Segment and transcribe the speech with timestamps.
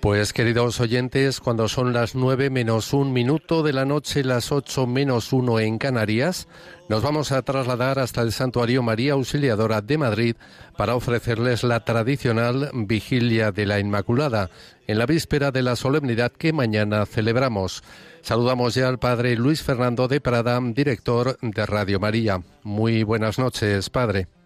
[0.00, 4.86] Pues queridos oyentes, cuando son las nueve menos un minuto de la noche, las ocho
[4.86, 6.48] menos uno en Canarias,
[6.88, 10.36] nos vamos a trasladar hasta el Santuario María Auxiliadora de Madrid
[10.78, 14.48] para ofrecerles la tradicional Vigilia de la Inmaculada,
[14.86, 17.82] en la víspera de la solemnidad que mañana celebramos.
[18.22, 22.40] Saludamos ya al Padre Luis Fernando de Prada, director de Radio María.
[22.62, 24.39] Muy buenas noches, Padre.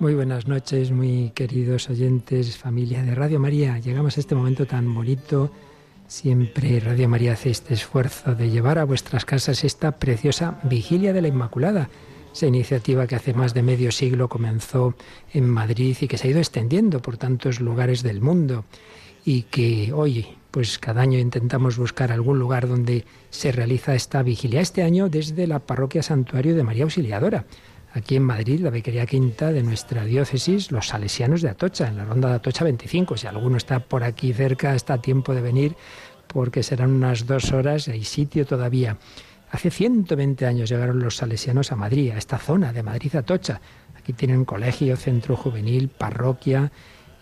[0.00, 3.80] Muy buenas noches, muy queridos oyentes, familia de Radio María.
[3.80, 5.50] Llegamos a este momento tan bonito.
[6.06, 11.20] Siempre Radio María hace este esfuerzo de llevar a vuestras casas esta preciosa vigilia de
[11.20, 11.90] la Inmaculada.
[12.32, 14.94] Esa iniciativa que hace más de medio siglo comenzó
[15.34, 18.66] en Madrid y que se ha ido extendiendo por tantos lugares del mundo
[19.24, 24.60] y que hoy, pues cada año intentamos buscar algún lugar donde se realiza esta vigilia.
[24.60, 27.46] Este año desde la parroquia Santuario de María Auxiliadora
[27.92, 32.04] aquí en Madrid, la Bequería Quinta de nuestra diócesis, los salesianos de Atocha, en la
[32.04, 33.16] ronda de Atocha 25.
[33.16, 35.76] Si alguno está por aquí cerca, está a tiempo de venir,
[36.26, 38.98] porque serán unas dos horas, hay sitio todavía.
[39.50, 43.60] Hace 120 años llegaron los salesianos a Madrid, a esta zona de Madrid Atocha.
[43.96, 46.70] Aquí tienen colegio, centro juvenil, parroquia,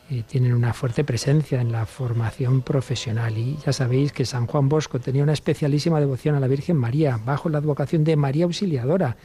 [0.09, 3.37] y tienen una fuerte presencia en la formación profesional.
[3.39, 7.19] Y ya sabéis que San Juan Bosco tenía una especialísima devoción a la Virgen María,
[7.25, 9.17] bajo la advocación de María Auxiliadora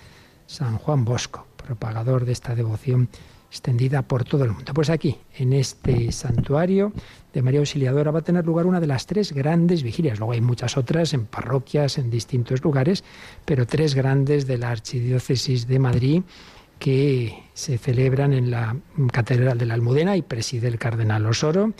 [0.51, 3.07] San Juan Bosco, propagador de esta devoción
[3.49, 4.73] extendida por todo el mundo.
[4.73, 6.91] Pues aquí, en este santuario
[7.33, 10.19] de María Auxiliadora, va a tener lugar una de las tres grandes vigilias.
[10.19, 13.05] Luego hay muchas otras en parroquias, en distintos lugares,
[13.45, 16.21] pero tres grandes de la Archidiócesis de Madrid
[16.79, 18.75] que se celebran en la
[19.13, 21.73] Catedral de la Almudena y preside el Cardenal Osoro,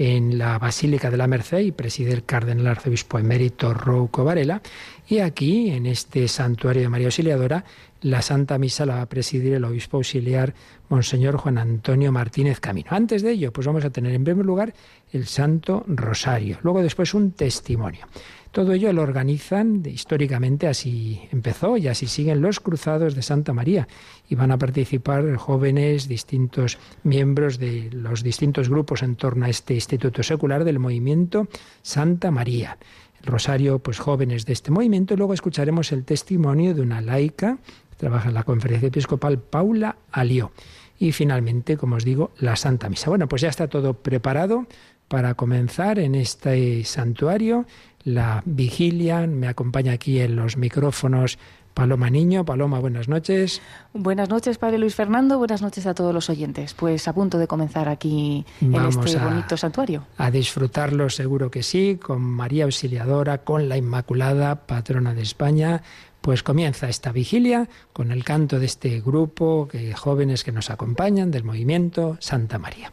[0.00, 4.62] en la Basílica de la Merced y preside el Cardenal Arzobispo Emérito Rouco Varela,
[5.10, 7.64] y aquí, en este santuario de María Auxiliadora,
[8.02, 10.54] la Santa Misa la va a presidir el obispo auxiliar
[10.88, 12.90] Monseñor Juan Antonio Martínez Camino.
[12.92, 14.72] Antes de ello, pues vamos a tener en primer lugar
[15.12, 18.06] el Santo Rosario, luego después un testimonio.
[18.52, 23.86] Todo ello lo organizan históricamente, así empezó y así siguen los cruzados de Santa María.
[24.28, 29.74] Y van a participar jóvenes, distintos miembros de los distintos grupos en torno a este
[29.74, 31.48] instituto secular del movimiento
[31.82, 32.78] Santa María.
[33.24, 35.16] Rosario, pues jóvenes de este movimiento.
[35.16, 37.58] Luego escucharemos el testimonio de una laica
[38.00, 40.50] trabaja en la conferencia episcopal Paula Alió.
[40.98, 43.10] Y finalmente, como os digo, la Santa Misa.
[43.10, 44.66] Bueno, pues ya está todo preparado
[45.08, 47.66] para comenzar en este santuario
[48.04, 49.26] la vigilia.
[49.26, 51.38] Me acompaña aquí en los micrófonos
[51.74, 52.44] Paloma Niño.
[52.44, 53.62] Paloma, buenas noches.
[53.92, 55.38] Buenas noches, Padre Luis Fernando.
[55.38, 56.74] Buenas noches a todos los oyentes.
[56.74, 60.06] Pues a punto de comenzar aquí en este bonito santuario.
[60.18, 65.82] A disfrutarlo, seguro que sí, con María Auxiliadora, con la Inmaculada, patrona de España,
[66.20, 71.30] pues comienza esta vigilia con el canto de este grupo de jóvenes que nos acompañan
[71.30, 72.92] del movimiento Santa María.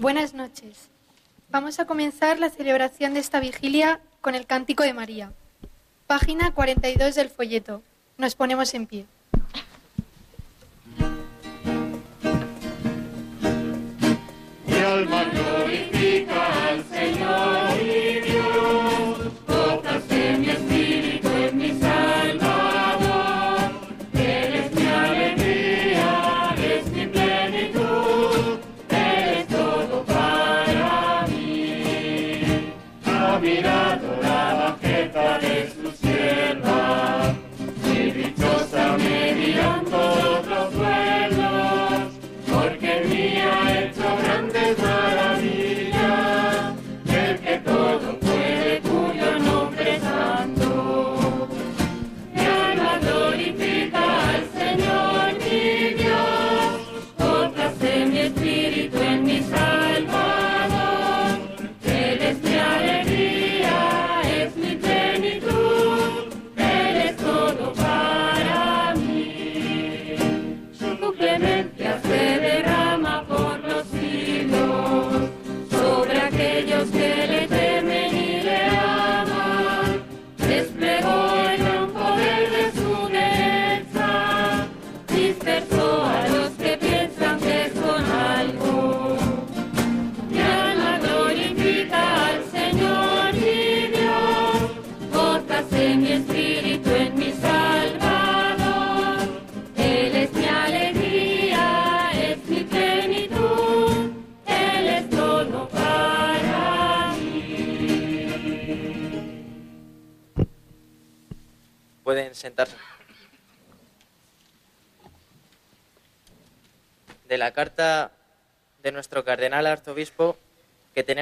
[0.00, 0.88] Buenas noches.
[1.50, 5.34] Vamos a comenzar la celebración de esta vigilia con el Cántico de María.
[6.06, 7.82] Página 42 del folleto.
[8.16, 9.04] Nos ponemos en pie.
[15.04, 18.29] glorifica al Señor y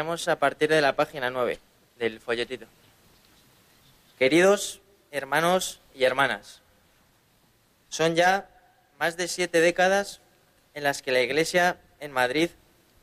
[0.08, 1.58] a partir de la página 9
[1.99, 2.64] del folletito.
[4.19, 6.62] Queridos hermanos y hermanas,
[7.90, 8.49] son ya
[8.99, 10.22] más de siete décadas
[10.72, 12.49] en las que la Iglesia en Madrid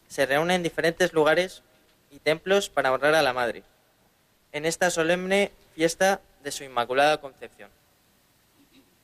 [0.08, 1.62] se reúne en diferentes lugares
[2.10, 3.62] y templos para honrar a la Madre,
[4.52, 7.70] en esta solemne fiesta de su Inmaculada Concepción.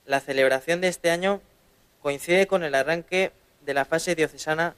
[0.05, 1.39] La celebración de este año
[2.01, 3.31] coincide con el arranque
[3.61, 4.75] de la fase diocesana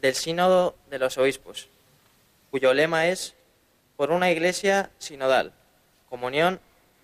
[0.00, 1.68] del Sínodo de los Obispos,
[2.54, 3.34] cuyo lema es
[3.96, 5.52] por una iglesia sinodal,
[6.08, 6.60] comunión,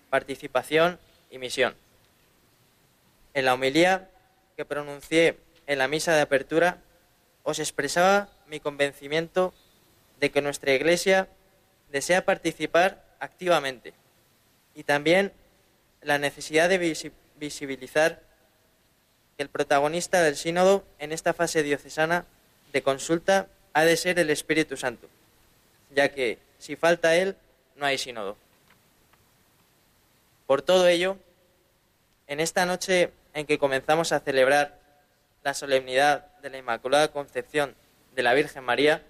[0.09, 0.97] participación
[1.29, 1.75] y misión.
[3.33, 4.09] En la homilía
[4.55, 5.37] que pronuncié
[5.67, 6.77] en la misa de apertura,
[7.43, 9.53] os expresaba mi convencimiento
[10.21, 11.27] de que nuestra iglesia
[11.91, 13.93] desea participar activamente
[14.73, 15.33] y también
[16.01, 18.23] la necesidad de visibilizar
[19.35, 22.23] que el protagonista del sínodo en esta fase diocesana
[22.71, 25.09] de consulta ha de ser el Espíritu Santo,
[25.93, 27.35] ya que si falta Él,
[27.75, 28.37] no hay sínodo.
[30.47, 31.17] Por todo ello,
[32.27, 34.79] en esta noche en que comenzamos a celebrar
[35.43, 37.75] la solemnidad de la Inmaculada Concepción
[38.15, 39.03] de la Virgen María,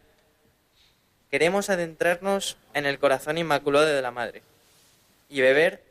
[1.29, 4.43] queremos adentrarnos en el corazón inmaculado de la Madre
[5.29, 5.81] y beber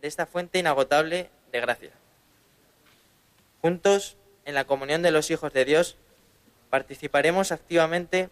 [0.00, 1.90] de esta fuente inagotable de gracia.
[3.60, 5.96] Juntos, en la comunión de los hijos de Dios,
[6.70, 8.30] participaremos activamente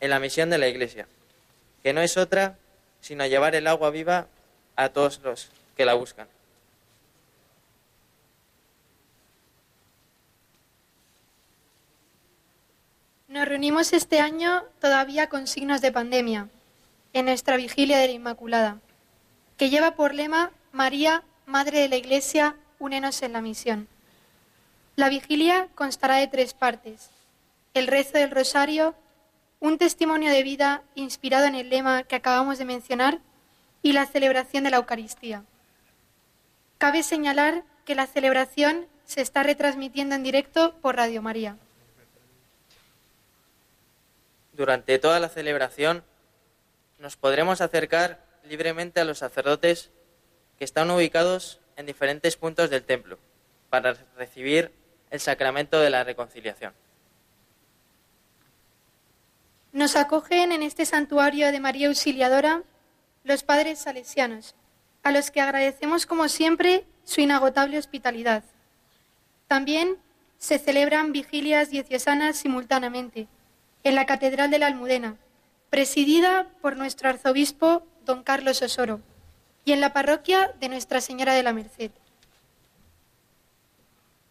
[0.00, 1.06] en la misión de la Iglesia,
[1.86, 2.58] que no es otra
[3.00, 4.26] sino llevar el agua viva
[4.74, 6.26] a todos los que la buscan.
[13.28, 16.48] Nos reunimos este año todavía con signos de pandemia,
[17.12, 18.80] en nuestra vigilia de la Inmaculada,
[19.56, 23.86] que lleva por lema María, Madre de la Iglesia, únenos en la misión.
[24.96, 27.10] La vigilia constará de tres partes
[27.74, 28.96] el rezo del rosario,
[29.60, 33.20] un testimonio de vida inspirado en el lema que acabamos de mencionar
[33.82, 35.44] y la celebración de la Eucaristía.
[36.78, 41.56] Cabe señalar que la celebración se está retransmitiendo en directo por Radio María.
[44.52, 46.02] Durante toda la celebración
[46.98, 49.90] nos podremos acercar libremente a los sacerdotes
[50.58, 53.18] que están ubicados en diferentes puntos del templo
[53.68, 54.72] para recibir
[55.10, 56.72] el sacramento de la reconciliación.
[59.76, 62.62] Nos acogen en este santuario de María Auxiliadora
[63.24, 64.54] los padres salesianos,
[65.02, 68.42] a los que agradecemos como siempre su inagotable hospitalidad.
[69.48, 69.98] También
[70.38, 73.28] se celebran vigilias diocesanas simultáneamente
[73.84, 75.18] en la Catedral de la Almudena,
[75.68, 79.02] presidida por nuestro arzobispo don Carlos Osoro,
[79.66, 81.90] y en la parroquia de Nuestra Señora de la Merced.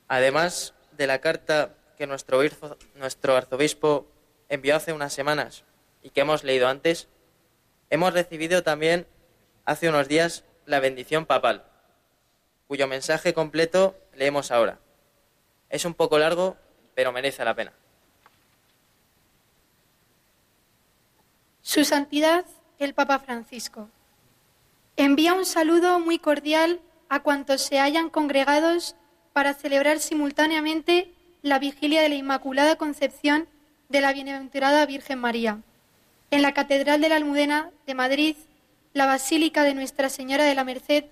[0.08, 2.42] Además de la carta que nuestro,
[2.96, 4.08] nuestro arzobispo
[4.50, 5.64] envió hace unas semanas
[6.02, 7.08] y que hemos leído antes,
[7.90, 9.08] hemos recibido también
[9.66, 11.66] hace unos días la bendición papal,
[12.68, 14.80] cuyo mensaje completo leemos ahora.
[15.70, 16.58] Es un poco largo,
[16.94, 17.74] pero merece la pena.
[21.62, 22.46] Su Santidad
[22.78, 23.90] el Papa Francisco
[24.98, 28.96] envía un saludo muy cordial a cuantos se hayan congregados
[29.34, 33.48] para celebrar simultáneamente la vigilia de la Inmaculada Concepción
[33.90, 35.62] de la Bienaventurada Virgen María.
[36.32, 38.36] En la Catedral de la Almudena de Madrid,
[38.94, 41.06] la Basílica de Nuestra Señora de la Merced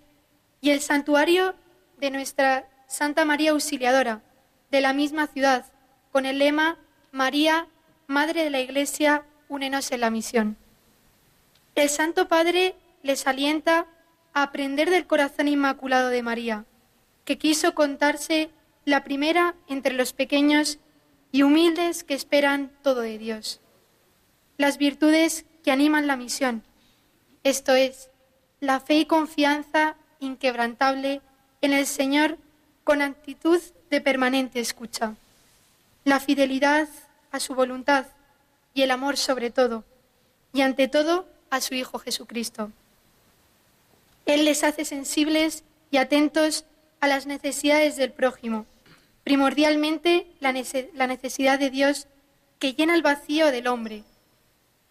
[0.62, 1.56] y el Santuario
[1.98, 4.22] de Nuestra Santa María Auxiliadora,
[4.72, 5.66] de la misma ciudad,
[6.12, 6.78] con el lema
[7.12, 7.68] María,
[8.08, 10.58] Madre de la Iglesia, únenos en la misión.
[11.76, 13.88] El Santo Padre les alienta
[14.34, 16.66] a aprender del corazón inmaculado de María,
[17.26, 18.50] que quiso contarse
[18.86, 20.80] la primera entre los pequeños
[21.34, 23.60] y humildes que esperan todo de Dios.
[24.58, 26.64] Las virtudes que animan la misión,
[27.44, 28.12] esto es,
[28.60, 31.22] la fe y confianza inquebrantable
[31.62, 32.38] en el Señor
[32.84, 33.60] con actitud
[33.90, 35.16] de permanente escucha,
[36.06, 36.88] la fidelidad
[37.32, 38.06] a su voluntad
[38.76, 39.84] y el amor sobre todo,
[40.54, 42.72] y ante todo a su Hijo Jesucristo.
[44.28, 46.66] Él les hace sensibles y atentos
[47.00, 48.68] a las necesidades del prójimo
[49.24, 52.08] primordialmente la necesidad de Dios
[52.60, 54.04] que llena el vacío del hombre,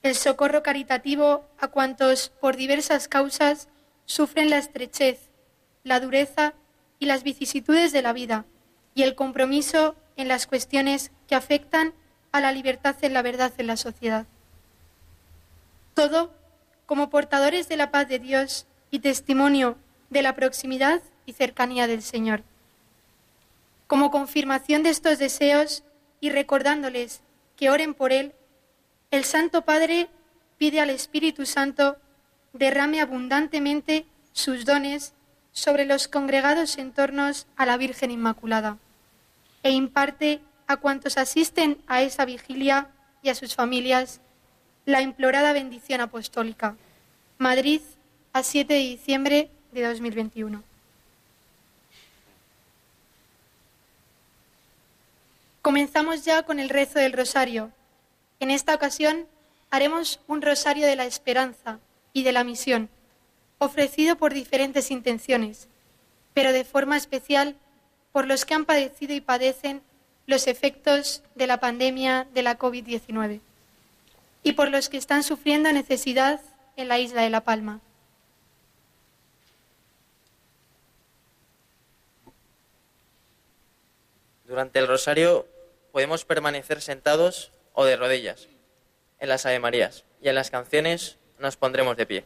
[0.02, 3.68] el socorro caritativo a cuantos por diversas causas
[4.04, 5.30] sufren la estrechez,
[5.84, 6.54] la dureza
[6.98, 8.44] y las vicisitudes de la vida,
[8.94, 11.94] y el compromiso en las cuestiones que afectan
[12.32, 14.26] a la libertad en la verdad en la sociedad.
[15.94, 16.32] Todo
[16.86, 19.76] como portadores de la paz de Dios y testimonio
[20.10, 22.42] de la proximidad y cercanía del Señor.
[23.92, 25.84] Como confirmación de estos deseos
[26.18, 27.20] y recordándoles
[27.56, 28.32] que oren por Él,
[29.10, 30.08] el Santo Padre
[30.56, 31.98] pide al Espíritu Santo
[32.54, 35.12] derrame abundantemente sus dones
[35.52, 38.78] sobre los congregados en torno a la Virgen Inmaculada
[39.62, 42.88] e imparte a cuantos asisten a esa vigilia
[43.20, 44.22] y a sus familias
[44.86, 46.76] la implorada bendición apostólica.
[47.36, 47.82] Madrid,
[48.32, 50.71] a 7 de diciembre de 2021.
[55.62, 57.70] Comenzamos ya con el rezo del rosario.
[58.40, 59.28] En esta ocasión
[59.70, 61.78] haremos un rosario de la esperanza
[62.12, 62.90] y de la misión,
[63.58, 65.68] ofrecido por diferentes intenciones,
[66.34, 67.54] pero de forma especial
[68.10, 69.82] por los que han padecido y padecen
[70.26, 73.40] los efectos de la pandemia de la COVID-19
[74.42, 76.40] y por los que están sufriendo necesidad
[76.76, 77.80] en la isla de La Palma.
[84.44, 85.46] Durante el rosario
[85.92, 88.48] podemos permanecer sentados o de rodillas
[89.20, 92.24] en las Ave Marías y en las canciones nos pondremos de pie.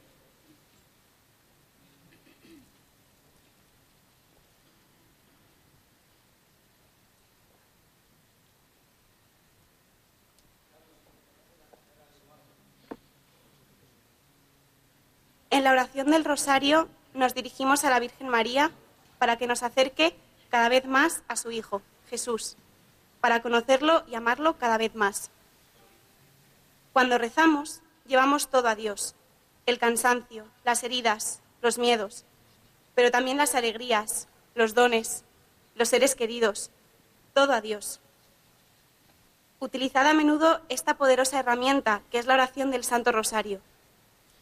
[15.51, 18.71] En la oración del rosario nos dirigimos a la Virgen María
[19.19, 20.15] para que nos acerque
[20.51, 22.57] cada vez más a su Hijo, Jesús,
[23.21, 25.31] para conocerlo y amarlo cada vez más.
[26.93, 29.15] Cuando rezamos, llevamos todo a Dios,
[29.67, 32.25] el cansancio, las heridas, los miedos,
[32.95, 35.25] pero también las alegrías, los dones,
[35.75, 36.71] los seres queridos,
[37.35, 38.01] todo a Dios.
[39.59, 43.61] Utilizad a menudo esta poderosa herramienta que es la oración del Santo Rosario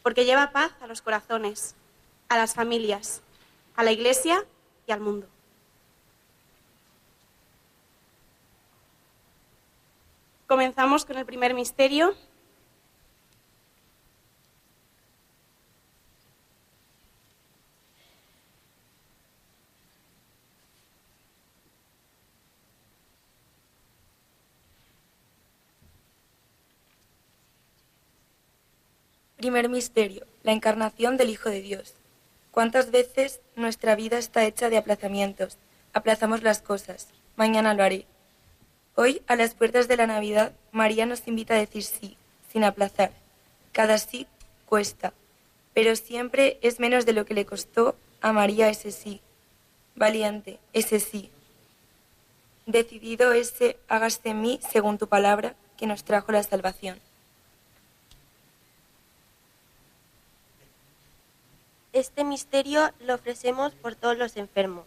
[0.04, 1.74] porque lleva paz a los corazones,
[2.28, 3.22] a las familias,
[3.74, 4.44] a la Iglesia
[4.86, 5.26] y al mundo.
[10.54, 12.14] Comenzamos con el primer misterio,
[29.36, 31.94] Primer misterio, la encarnación del Hijo de Dios.
[32.52, 35.58] ¿Cuántas veces nuestra vida está hecha de aplazamientos?
[35.92, 37.08] Aplazamos las cosas.
[37.34, 38.06] Mañana lo haré.
[38.96, 42.16] Hoy, a las puertas de la Navidad, María nos invita a decir sí,
[42.52, 43.10] sin aplazar.
[43.72, 44.28] Cada sí
[44.66, 45.12] cuesta,
[45.72, 49.20] pero siempre es menos de lo que le costó a María ese sí.
[49.96, 51.30] Valiente, ese sí.
[52.66, 57.00] Decidido ese hágase en mí según tu palabra que nos trajo la salvación.
[61.92, 64.86] Este misterio lo ofrecemos por todos los enfermos.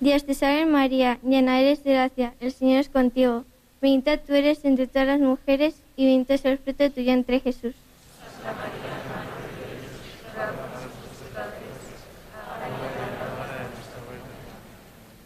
[0.00, 3.44] Dios te salve María, llena eres de gracia, el Señor es contigo.
[3.82, 7.40] Bendita tú eres entre todas las mujeres y bendito es el fruto de tu vientre
[7.40, 7.74] Jesús.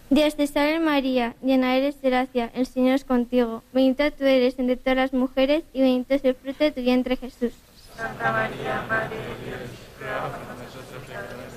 [0.09, 3.63] Dios te salve María, llena eres de gracia, el Señor es contigo.
[3.75, 7.17] Bendita tú eres entre todas las mujeres y bendito es el fruto de tu vientre
[7.19, 7.53] Jesús.
[7.95, 9.61] Santa María, Madre de Dios,
[10.01, 11.53] ruega por nosotros pecadores,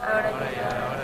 [0.00, 1.03] ahora y en la hora.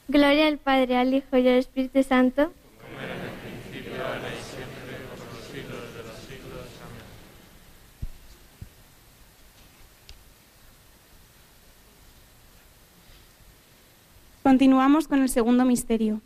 [0.11, 2.51] Gloria al Padre, al Hijo y al Espíritu Santo.
[14.43, 16.19] Continuamos con el segundo misterio.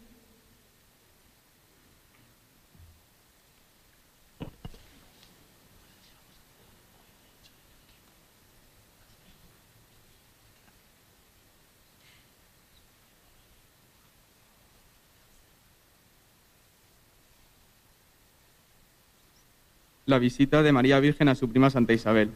[20.05, 22.29] La visita de María Virgen a su prima Santa Isabel.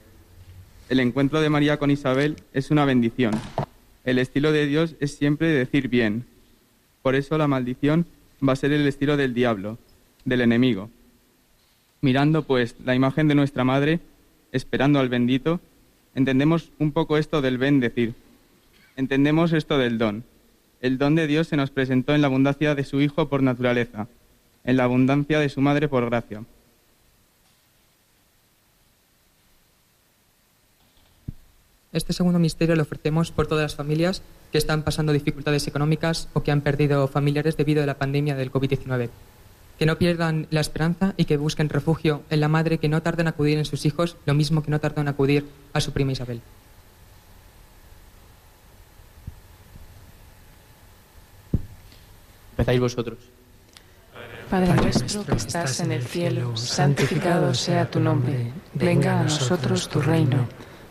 [0.89, 3.33] El encuentro de María con Isabel es una bendición.
[4.05, 6.25] El estilo de Dios es siempre decir bien.
[7.03, 8.07] Por eso la maldición
[8.47, 9.77] va a ser el estilo del diablo,
[10.25, 10.89] del enemigo.
[12.01, 13.99] Mirando pues la imagen de nuestra Madre,
[14.51, 15.59] esperando al bendito,
[16.15, 18.15] entendemos un poco esto del bendecir.
[18.95, 20.23] Entendemos esto del don.
[20.81, 24.07] El don de Dios se nos presentó en la abundancia de su Hijo por naturaleza,
[24.63, 26.43] en la abundancia de su Madre por gracia.
[31.91, 34.21] Este segundo misterio lo ofrecemos por todas las familias
[34.51, 38.51] que están pasando dificultades económicas o que han perdido familiares debido a la pandemia del
[38.51, 39.09] COVID-19.
[39.79, 43.21] Que no pierdan la esperanza y que busquen refugio en la madre que no tarda
[43.21, 46.11] en acudir en sus hijos, lo mismo que no tarda en acudir a su prima
[46.11, 46.41] Isabel.
[52.51, 53.17] Empezáis vosotros.
[54.47, 58.51] Padre nuestro que estás en el cielo, santificado sea tu nombre.
[58.73, 60.47] Venga a nosotros tu reino.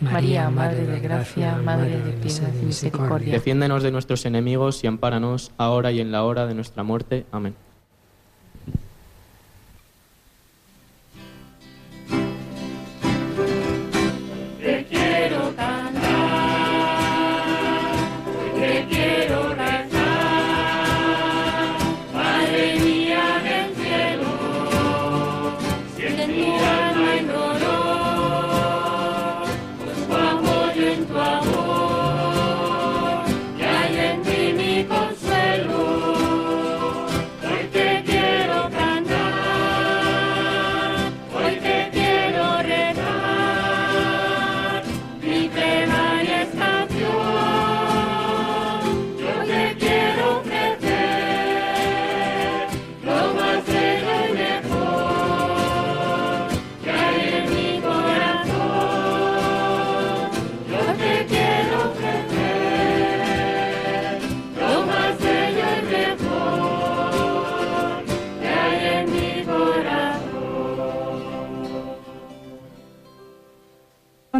[0.00, 3.32] María, Madre de Gracia, Madre de piedad y misericordia.
[3.32, 7.26] Defiéndenos de nuestros enemigos y ampáranos, ahora y en la hora de nuestra muerte.
[7.32, 7.54] Amén.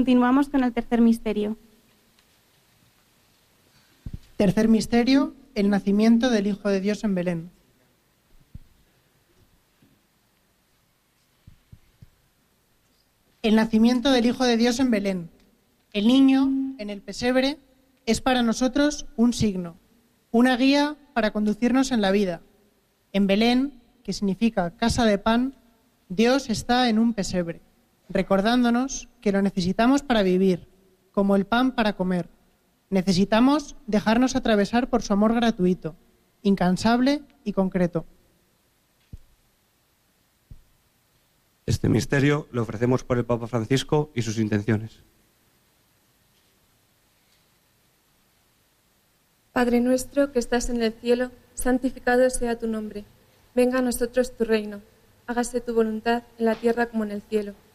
[0.09, 1.59] Continuamos con el tercer misterio.
[4.39, 7.51] Tercer misterio, el nacimiento del Hijo de Dios en Belén.
[13.43, 15.29] El nacimiento del Hijo de Dios en Belén.
[15.93, 17.59] El niño en el pesebre
[18.07, 19.77] es para nosotros un signo,
[20.31, 22.41] una guía para conducirnos en la vida.
[23.13, 25.55] En Belén, que significa casa de pan,
[26.09, 27.61] Dios está en un pesebre,
[28.09, 30.69] recordándonos que lo necesitamos para vivir,
[31.13, 32.29] como el pan para comer.
[32.91, 35.97] Necesitamos dejarnos atravesar por su amor gratuito,
[36.43, 38.07] incansable y concreto.
[41.67, 45.03] Este misterio lo ofrecemos por el Papa Francisco y sus intenciones.
[49.53, 53.05] Padre nuestro que estás en el cielo, santificado sea tu nombre.
[53.55, 54.81] Venga a nosotros tu reino.
[55.27, 57.55] Hágase tu voluntad en la tierra como en el cielo.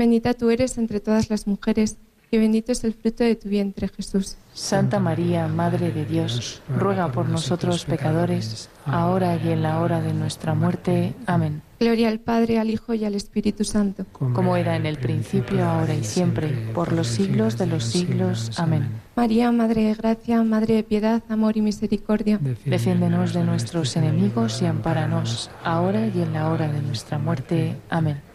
[0.00, 1.98] Bendita tú eres entre todas las mujeres,
[2.30, 4.38] y bendito es el fruto de tu vientre, Jesús.
[4.54, 10.14] Santa María, Madre de Dios, ruega por nosotros pecadores, ahora y en la hora de
[10.14, 11.12] nuestra muerte.
[11.26, 11.60] Amén.
[11.78, 14.06] Gloria al Padre, al Hijo y al Espíritu Santo.
[14.10, 18.58] Como era en el principio, ahora y siempre, por los siglos de los siglos.
[18.58, 18.88] Amén.
[19.16, 22.40] María, Madre de Gracia, Madre de Piedad, Amor y Misericordia.
[22.64, 27.76] Defiéndenos de nuestros enemigos y ampáranos, ahora y en la hora de nuestra muerte.
[27.90, 28.29] Amén.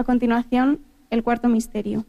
[0.00, 2.06] A continuación, el cuarto misterio.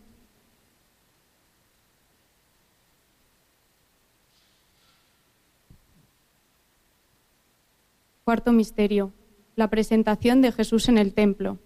[8.23, 9.12] Cuarto misterio.
[9.58, 11.58] La presentación de Jesús en el templo.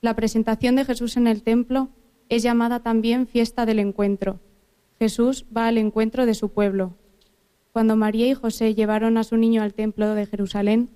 [0.00, 1.88] La presentación de Jesús en el templo
[2.28, 4.38] es llamada también fiesta del encuentro.
[5.00, 6.94] Jesús va al encuentro de su pueblo.
[7.72, 10.88] Cuando María y José llevaron a su niño al templo de Jerusalén,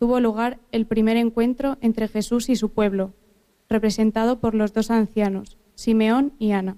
[0.00, 3.12] tuvo lugar el primer encuentro entre Jesús y su pueblo,
[3.68, 6.76] representado por los dos ancianos, Simeón y Ana.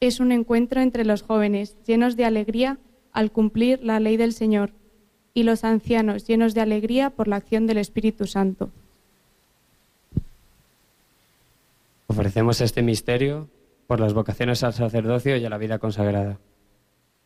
[0.00, 2.78] Es un encuentro entre los jóvenes, llenos de alegría
[3.12, 4.72] al cumplir la ley del Señor,
[5.34, 8.70] y los ancianos, llenos de alegría por la acción del Espíritu Santo.
[12.06, 13.48] Ofrecemos este misterio
[13.86, 16.38] por las vocaciones al sacerdocio y a la vida consagrada.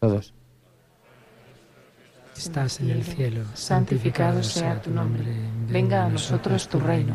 [0.00, 0.34] Todos.
[2.36, 5.24] Estás en el cielo, santificado sea tu nombre.
[5.68, 7.14] Venga a nosotros tu reino.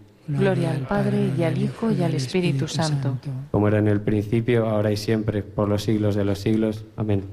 [0.27, 3.17] Gloria al Padre y al Hijo y al Espíritu Santo.
[3.51, 6.85] Como era en el principio, ahora y siempre, por los siglos de los siglos.
[6.95, 7.23] Amén.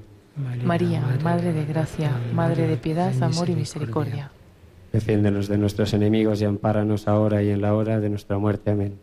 [0.64, 4.30] María, Madre de Gracia, Madre de Piedad, Amor y Misericordia.
[4.92, 8.70] Defiéndenos de nuestros enemigos y ampáranos ahora y en la hora de nuestra muerte.
[8.70, 8.98] Amén.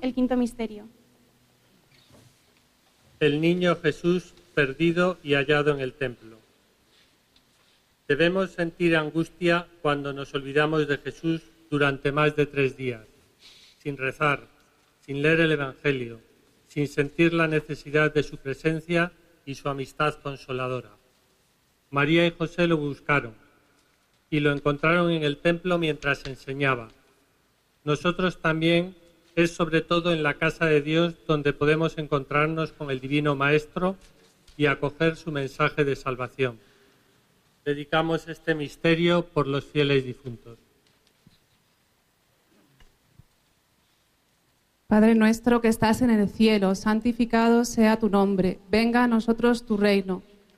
[0.00, 0.88] El quinto misterio.
[3.18, 6.38] El niño Jesús perdido y hallado en el templo.
[8.08, 13.06] Debemos sentir angustia cuando nos olvidamos de Jesús durante más de tres días,
[13.78, 14.48] sin rezar,
[15.00, 16.20] sin leer el Evangelio,
[16.66, 19.12] sin sentir la necesidad de su presencia
[19.46, 20.90] y su amistad consoladora.
[21.90, 23.34] María y José lo buscaron
[24.30, 26.88] y lo encontraron en el templo mientras enseñaba.
[27.84, 28.94] Nosotros también
[29.36, 33.96] es sobre todo en la casa de Dios donde podemos encontrarnos con el Divino Maestro
[34.56, 36.58] y acoger su mensaje de salvación.
[37.64, 40.58] Dedicamos este misterio por los fieles difuntos.
[44.86, 49.76] Padre nuestro que estás en el cielo, santificado sea tu nombre, venga a nosotros tu
[49.76, 50.22] reino,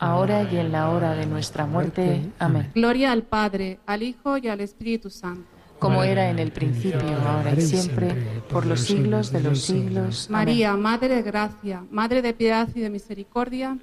[0.00, 2.32] ahora y en la hora de nuestra muerte.
[2.38, 2.72] Amén.
[2.74, 5.46] Gloria al Padre, al Hijo y al Espíritu Santo.
[5.78, 10.26] Como era en el principio, ahora y siempre, por los siglos de los siglos.
[10.28, 10.38] Amén.
[10.38, 13.78] María, Madre de Gracia, Madre de Piedad y de Misericordia.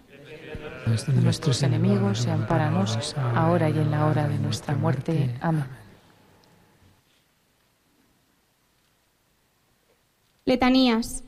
[0.86, 5.36] de nuestros enemigos y amparanos ahora y en la hora de nuestra muerte.
[5.42, 5.66] Amén.
[10.46, 11.24] Letanías.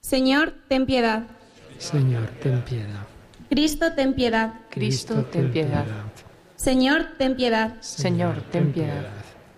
[0.00, 1.24] Señor, ten piedad.
[1.78, 3.06] Señor, ten piedad.
[3.48, 4.54] Cristo, ten piedad.
[4.70, 5.86] Cristo, ten piedad.
[6.56, 7.74] Señor, ten piedad.
[7.80, 9.06] Señor, ten piedad.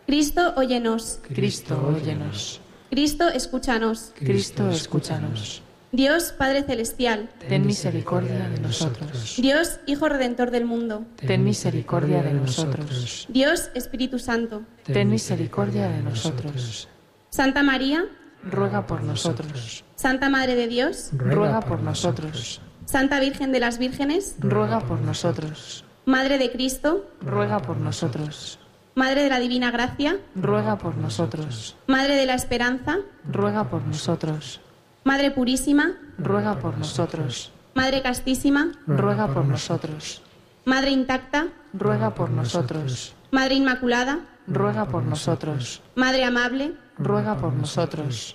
[0.07, 1.20] Cristo, óyenos.
[1.22, 2.61] Cristo, óyenos.
[2.91, 4.12] Cristo, escúchanos.
[4.16, 5.62] Cristo, escúchanos.
[5.91, 9.36] Dios Padre Celestial, ten misericordia de nosotros.
[9.39, 13.26] Dios Hijo Redentor del mundo, ten misericordia de nosotros.
[13.30, 16.89] Dios Espíritu Santo, ten misericordia de nosotros.
[17.30, 18.05] Santa María,
[18.45, 19.82] ruega por nosotros.
[19.97, 22.61] Santa Madre de Dios, ruega por nosotros.
[22.89, 25.84] Santa Virgen de las Vírgenes, ruega por nosotros.
[26.07, 28.59] Madre de Cristo, ruega por nosotros.
[28.95, 31.76] Madre de la Divina Gracia, ruega por nosotros.
[31.86, 32.97] Madre de la Esperanza,
[33.30, 34.62] ruega por nosotros.
[35.05, 37.53] Madre Purísima, ruega por nosotros.
[37.74, 40.22] Madre Castísima, ruega por nosotros.
[40.64, 43.14] Madre Intacta, ruega por nosotros.
[43.30, 45.82] Madre Inmaculada, ruega por nosotros.
[45.95, 48.34] Madre Amable, ruega por nosotros.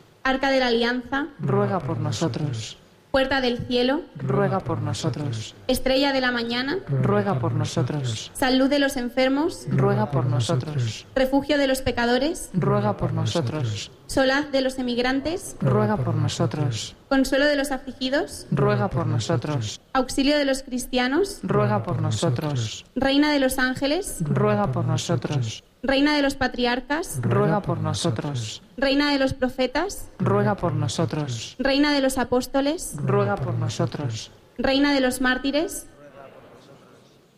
[0.23, 2.77] Arca de la Alianza, ruega por nosotros.
[3.11, 5.53] Puerta del cielo, ruega por nosotros.
[5.67, 8.31] Estrella de la mañana, ruega por nosotros.
[8.33, 11.05] Salud de los enfermos, ruega por nosotros.
[11.13, 13.91] Refugio de los pecadores, ruega por nosotros.
[14.07, 16.95] Solaz de los emigrantes, ruega por nosotros.
[17.09, 19.81] Consuelo de los afligidos, ruega por nosotros.
[19.91, 22.85] Auxilio de los cristianos, ruega por nosotros.
[22.95, 25.65] Reina de los ángeles, ruega por nosotros.
[25.83, 28.61] Reina de los patriarcas, ruega por nosotros.
[28.77, 31.55] Reina de los profetas, ruega por nosotros.
[31.57, 34.31] Reina de los apóstoles, ruega por nosotros.
[34.57, 35.87] Reina de los mártires,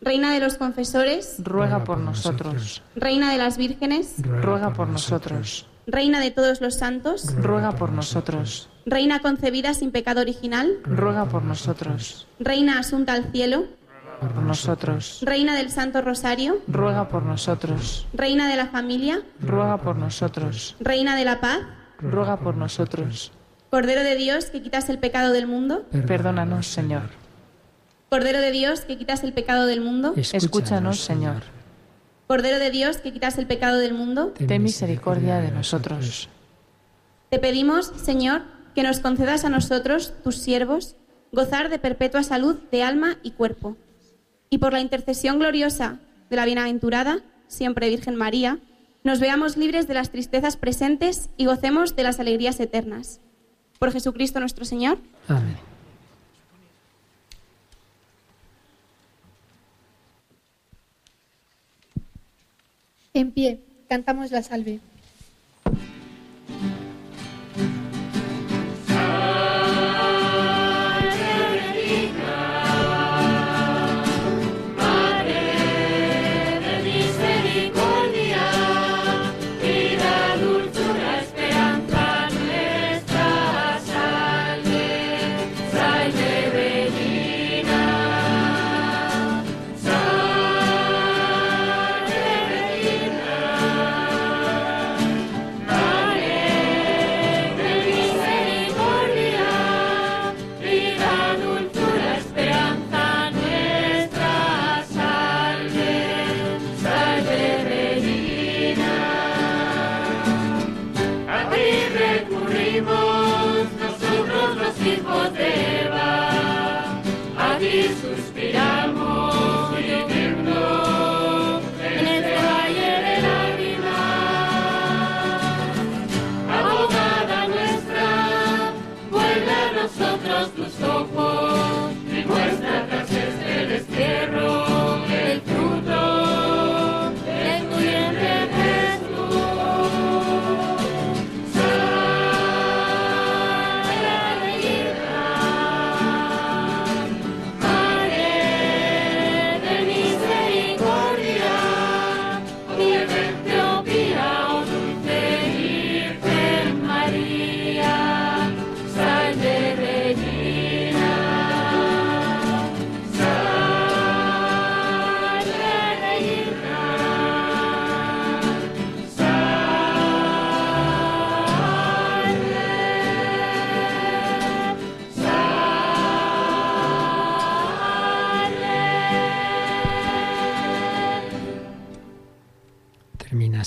[0.04, 2.82] Reina de los confesores, ruega por nosotros.
[2.94, 5.66] Reina de las vírgenes, ruega por nosotros.
[5.86, 8.68] Reina de todos los santos, ruega por nosotros.
[8.84, 12.26] Reina concebida sin pecado original, ruega por nosotros.
[12.38, 13.64] Reina asunta al cielo,
[14.18, 15.20] por nosotros.
[15.22, 18.06] Reina del Santo Rosario, ruega por nosotros.
[18.12, 20.76] Reina de la familia, ruega por nosotros.
[20.80, 21.60] Reina de la paz,
[21.98, 23.32] ruega por nosotros.
[23.70, 27.10] Cordero de Dios que quitas el pecado del mundo, perdónanos, Señor.
[28.08, 31.42] Cordero de Dios que quitas el pecado del mundo, escúchanos, Señor.
[32.26, 36.28] Cordero de Dios que quitas el pecado del mundo, ten misericordia de nosotros.
[37.30, 38.42] Te pedimos, Señor,
[38.74, 40.96] que nos concedas a nosotros, tus siervos,
[41.32, 43.76] gozar de perpetua salud de alma y cuerpo
[44.50, 48.58] y por la intercesión gloriosa de la bienaventurada, siempre Virgen María,
[49.02, 53.20] nos veamos libres de las tristezas presentes y gocemos de las alegrías eternas.
[53.78, 54.98] Por Jesucristo nuestro Señor.
[55.28, 55.56] Amén.
[63.12, 64.80] En pie, cantamos la salve.
[64.80, 64.93] Salve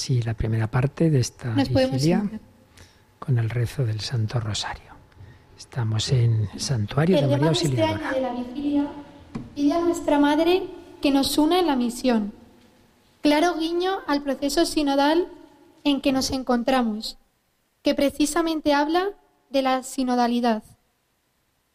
[0.08, 2.24] así la primera parte de esta vigilia
[3.20, 4.94] con el rezo del Santo Rosario.
[5.58, 8.10] Estamos en el Santuario El de María este Auxiliadora.
[8.10, 8.88] año de la vigilia
[9.54, 10.64] pide a nuestra Madre
[11.02, 12.32] que nos una en la misión.
[13.22, 15.28] Claro guiño al proceso sinodal
[15.84, 17.18] en que nos encontramos,
[17.82, 19.10] que precisamente habla
[19.50, 20.64] de la sinodalidad.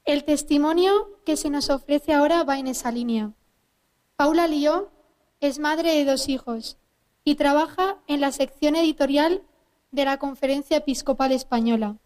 [0.07, 3.33] El testimonio que se nos ofrece ahora va en esa línea.
[4.17, 4.91] Paula Lió
[5.41, 6.79] es madre de dos hijos
[7.25, 9.43] y trabaja en la sección editorial
[9.91, 11.97] de la Conferencia Episcopal Española,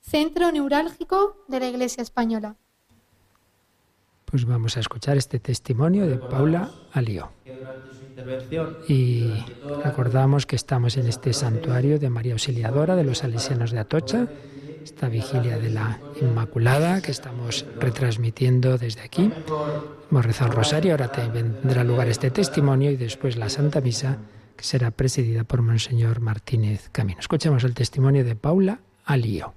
[0.00, 2.56] centro neurálgico de la Iglesia Española.
[4.24, 7.30] Pues vamos a escuchar este testimonio de Paula Alió.
[8.88, 9.30] Y
[9.84, 14.26] recordamos que estamos en este santuario de María Auxiliadora de los Salesianos de Atocha,
[14.82, 19.30] esta vigilia de la Inmaculada que estamos retransmitiendo desde aquí.
[20.10, 24.18] Hemos rezado el rosario, ahora tendrá lugar este testimonio y después la Santa Misa
[24.56, 27.20] que será presidida por Monseñor Martínez Camino.
[27.20, 29.54] Escuchemos el testimonio de Paula Alío.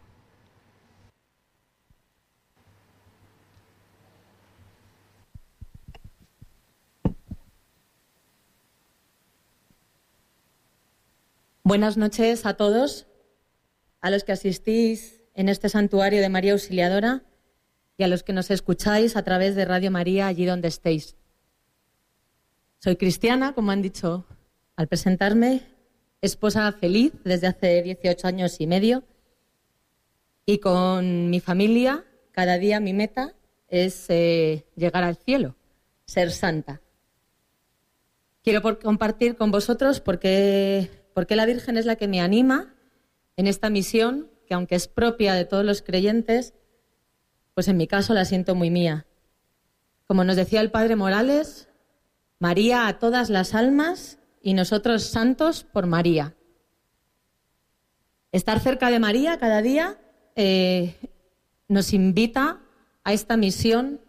[11.67, 13.07] Buenas noches a todos,
[13.99, 17.23] a los que asistís en este santuario de María Auxiliadora
[17.97, 21.15] y a los que nos escucháis a través de Radio María allí donde estéis.
[22.77, 24.27] Soy cristiana, como han dicho
[24.75, 25.63] al presentarme,
[26.21, 29.03] esposa feliz desde hace 18 años y medio
[30.45, 33.33] y con mi familia cada día mi meta
[33.69, 35.55] es eh, llegar al cielo,
[36.05, 36.83] ser santa.
[38.43, 42.75] Quiero compartir con vosotros porque, porque la Virgen es la que me anima
[43.37, 46.53] en esta misión, que aunque es propia de todos los creyentes,
[47.53, 49.05] pues en mi caso la siento muy mía.
[50.07, 51.69] Como nos decía el Padre Morales,
[52.37, 56.35] María a todas las almas y nosotros santos por María.
[58.33, 59.97] Estar cerca de María cada día
[60.35, 60.97] eh,
[61.69, 62.59] nos invita
[63.05, 64.01] a esta misión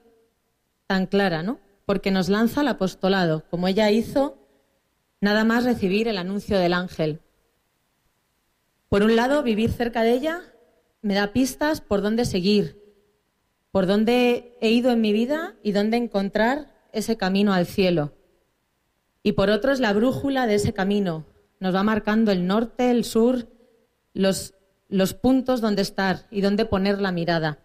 [0.88, 1.60] tan clara, ¿no?
[1.84, 4.45] Porque nos lanza al apostolado, como ella hizo,
[5.26, 7.20] nada más recibir el anuncio del ángel.
[8.88, 10.40] Por un lado, vivir cerca de ella
[11.02, 12.80] me da pistas por dónde seguir,
[13.72, 18.12] por dónde he ido en mi vida y dónde encontrar ese camino al cielo.
[19.24, 21.26] Y por otro es la brújula de ese camino.
[21.58, 23.48] Nos va marcando el norte, el sur,
[24.14, 24.54] los,
[25.20, 27.58] puntos donde estar y dónde poner la mirada.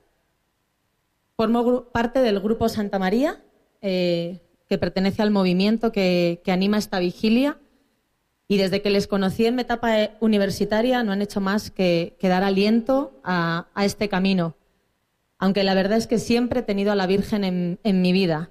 [1.38, 3.44] Formo parte del Grupo Santa María,
[3.84, 4.42] eh,
[4.72, 7.58] que pertenece al movimiento que, que anima esta vigilia.
[8.48, 12.16] Y desde que les conocí en mi etapa eh, universitaria no han hecho más que,
[12.22, 14.56] dar aliento a, a este camino.
[15.40, 18.50] Aunque la verdad es que siempre he tenido a la Virgen en, en mi vida.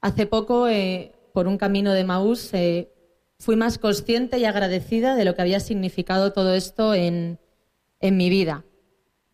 [0.00, 2.90] Hace poco, eh, por un camino de Maús, eh,
[3.38, 7.38] fui más consciente y agradecida de lo que había significado todo esto en,
[8.00, 8.64] en mi vida.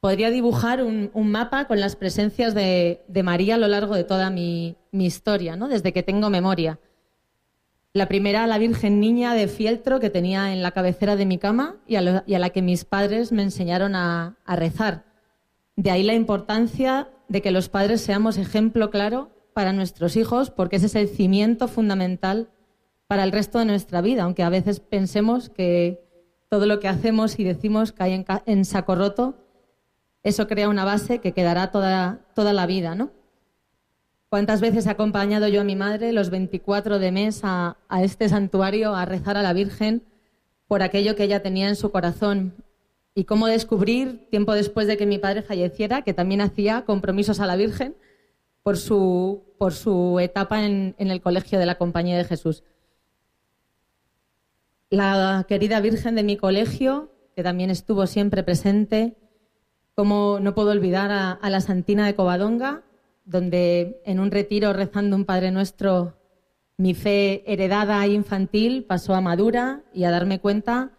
[0.00, 4.04] Podría dibujar un, un mapa con las presencias de, de María a lo largo de
[4.04, 5.68] toda mi, mi historia, ¿no?
[5.68, 6.78] desde que tengo memoria.
[7.94, 11.76] La primera, la Virgen Niña de fieltro que tenía en la cabecera de mi cama
[11.86, 15.04] y a, la que mis padres me enseñaron a, rezar.
[15.76, 20.76] De ahí la importancia de que los padres seamos ejemplo claro para nuestros hijos, porque
[20.76, 22.48] ese es el cimiento fundamental
[23.08, 26.02] para el resto de nuestra vida, aunque a veces pensemos que
[26.48, 29.36] todo lo que hacemos y decimos cae en, en saco roto,
[30.22, 33.10] eso crea una base que quedará toda, toda la vida, ¿no?
[34.32, 38.94] ¿Cuántas veces he acompañado yo a mi madre los 24 de mes a, este santuario
[38.94, 40.04] a rezar a la Virgen
[40.68, 42.54] por aquello que ella tenía en su corazón?
[43.14, 47.46] Y cómo descubrir, tiempo después de que mi padre falleciera, que también hacía compromisos a
[47.46, 47.94] la Virgen
[48.62, 52.64] por su, por su etapa en, el colegio de la Compañía de Jesús.
[54.88, 59.14] La querida Virgen de mi colegio, que también estuvo siempre presente,
[59.94, 62.82] como no puedo olvidar a la Santina de Covadonga,
[63.24, 66.18] donde en un retiro rezando un Padre Nuestro,
[66.76, 70.92] mi fe heredada e infantil pasó a madura y a darme cuenta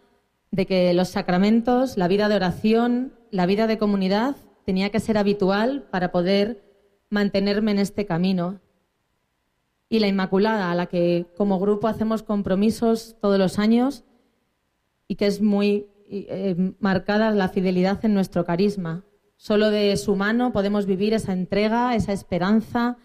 [0.50, 5.18] de que los sacramentos, la vida de oración, la vida de comunidad tenía que ser
[5.18, 6.62] habitual para poder
[7.10, 8.60] mantenerme en este camino.
[9.88, 14.04] Y la Inmaculada, a la que como grupo hacemos compromisos todos los años
[15.08, 19.04] y que es muy eh, marcada la fidelidad en nuestro carisma.
[19.36, 22.96] Solo de su mano podemos vivir esa entrega, esa esperanza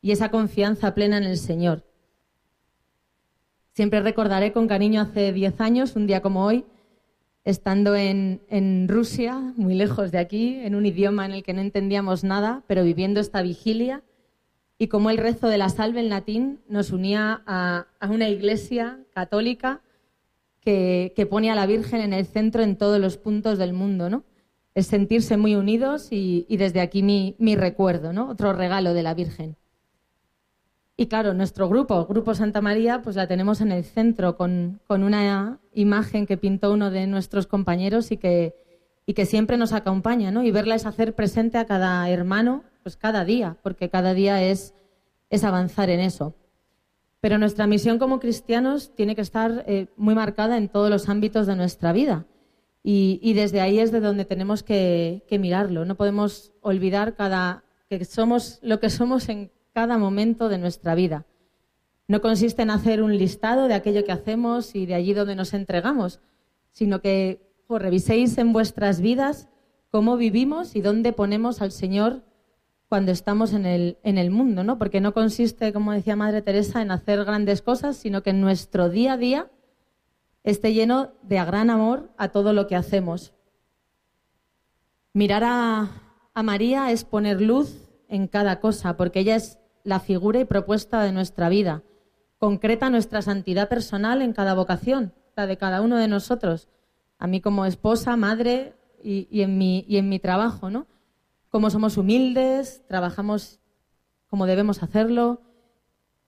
[0.00, 1.84] y esa confianza plena en el Señor.
[3.72, 6.64] Siempre recordaré con cariño hace diez años, un día como hoy,
[7.44, 12.24] estando en, Rusia, muy lejos de aquí, en un idioma en el que no entendíamos
[12.24, 14.02] nada, pero viviendo esta vigilia,
[14.78, 19.00] y como el rezo de la salve en latín nos unía a, a una iglesia
[19.12, 19.82] católica
[20.64, 24.24] que, pone a la Virgen en el centro en todos los puntos del mundo, ¿no?
[24.74, 28.28] Es sentirse muy unidos y, desde aquí mi, recuerdo, ¿no?
[28.28, 29.56] Otro regalo de la Virgen.
[30.96, 35.58] Y claro, nuestro grupo, Grupo Santa María, pues la tenemos en el centro con, una
[35.72, 38.54] imagen que pintó uno de nuestros compañeros y que,
[39.06, 40.42] y que siempre nos acompaña, ¿no?
[40.44, 44.74] Y verla es hacer presente a cada hermano, pues cada día, porque cada día es,
[45.30, 46.34] es avanzar en eso.
[47.20, 51.46] Pero nuestra misión como cristianos tiene que estar eh, muy marcada en todos los ámbitos
[51.46, 52.26] de nuestra vida.
[52.86, 55.86] Y, desde ahí es de donde tenemos que, mirarlo.
[55.86, 61.24] No podemos olvidar cada, que somos lo que somos en cada momento de nuestra vida.
[62.08, 65.54] No consiste en hacer un listado de aquello que hacemos y de allí donde nos
[65.54, 66.20] entregamos,
[66.72, 69.48] sino que reviséis en vuestras vidas
[69.90, 72.22] cómo vivimos y dónde ponemos al Señor
[72.90, 74.76] cuando estamos en el, en el mundo, ¿no?
[74.76, 78.90] Porque no consiste, como decía Madre Teresa, en hacer grandes cosas, sino que en nuestro
[78.90, 79.50] día a día
[80.44, 83.34] esté lleno de gran amor a todo lo que hacemos.
[85.12, 85.90] Mirar a,
[86.42, 91.12] María es poner luz en cada cosa, porque ella es la figura y propuesta de
[91.12, 91.82] nuestra vida.
[92.38, 96.68] Concreta nuestra santidad personal en cada vocación, la de cada uno de nosotros.
[97.18, 100.86] A mí como esposa, madre y, en, mi, y en mi trabajo, ¿no?
[101.54, 103.60] cómo somos humildes, trabajamos
[104.26, 105.40] como debemos hacerlo,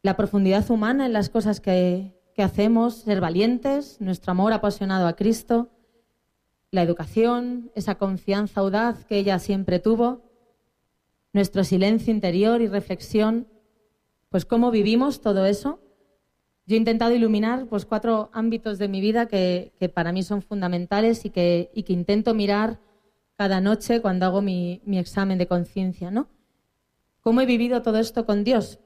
[0.02, 5.70] la profundidad humana en las cosas que, hacemos, ser valientes, nuestro amor apasionado a Cristo,
[6.70, 10.22] la educación, esa confianza audaz que ella siempre tuvo,
[11.32, 13.46] nuestro silencio interior y reflexión,
[14.30, 15.80] pues cómo vivimos todo eso.
[16.66, 21.24] Yo he intentado iluminar pues, cuatro ámbitos de mi vida que, para mí son fundamentales
[21.24, 22.80] y que, y que intento mirar
[23.36, 26.28] cada noche cuando hago mi, examen de conciencia, ¿no?
[27.20, 28.78] ¿Cómo he vivido todo esto con Dios?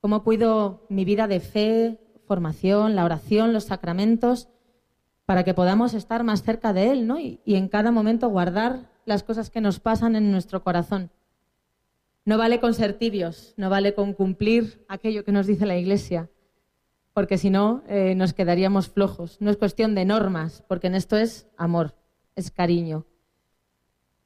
[0.00, 4.48] ¿Cómo cuido mi vida de fe, formación, la oración, los sacramentos,
[5.24, 7.18] para que podamos estar más cerca de Él, ¿no?
[7.18, 11.10] Y, en cada momento guardar las cosas que nos pasan en nuestro corazón.
[12.24, 16.28] No vale con ser tibios, no vale con cumplir aquello que nos dice la Iglesia,
[17.12, 19.36] porque si no eh, nos quedaríamos flojos.
[19.40, 21.94] No es cuestión de normas, porque en esto es amor,
[22.34, 23.06] es cariño.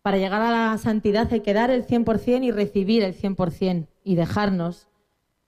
[0.02, 4.14] Para llegar a la santidad hay que dar el 100% y recibir el 100% y
[4.14, 4.88] dejarnos.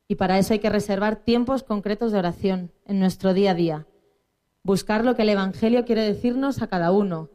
[0.09, 3.87] Y para eso hay que reservar tiempos concretos de oración en nuestro día a día.
[4.63, 7.31] Buscar lo que el Evangelio quiere decirnos a cada uno.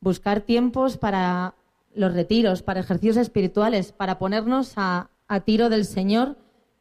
[0.00, 1.54] Buscar tiempos para
[1.94, 5.10] los retiros, para ejercicios espirituales, para ponernos a,
[5.44, 6.36] tiro del Señor,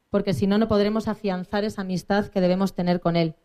[0.09, 3.35] porque si no, no podremos afianzar esa amistad que debemos tener con Él.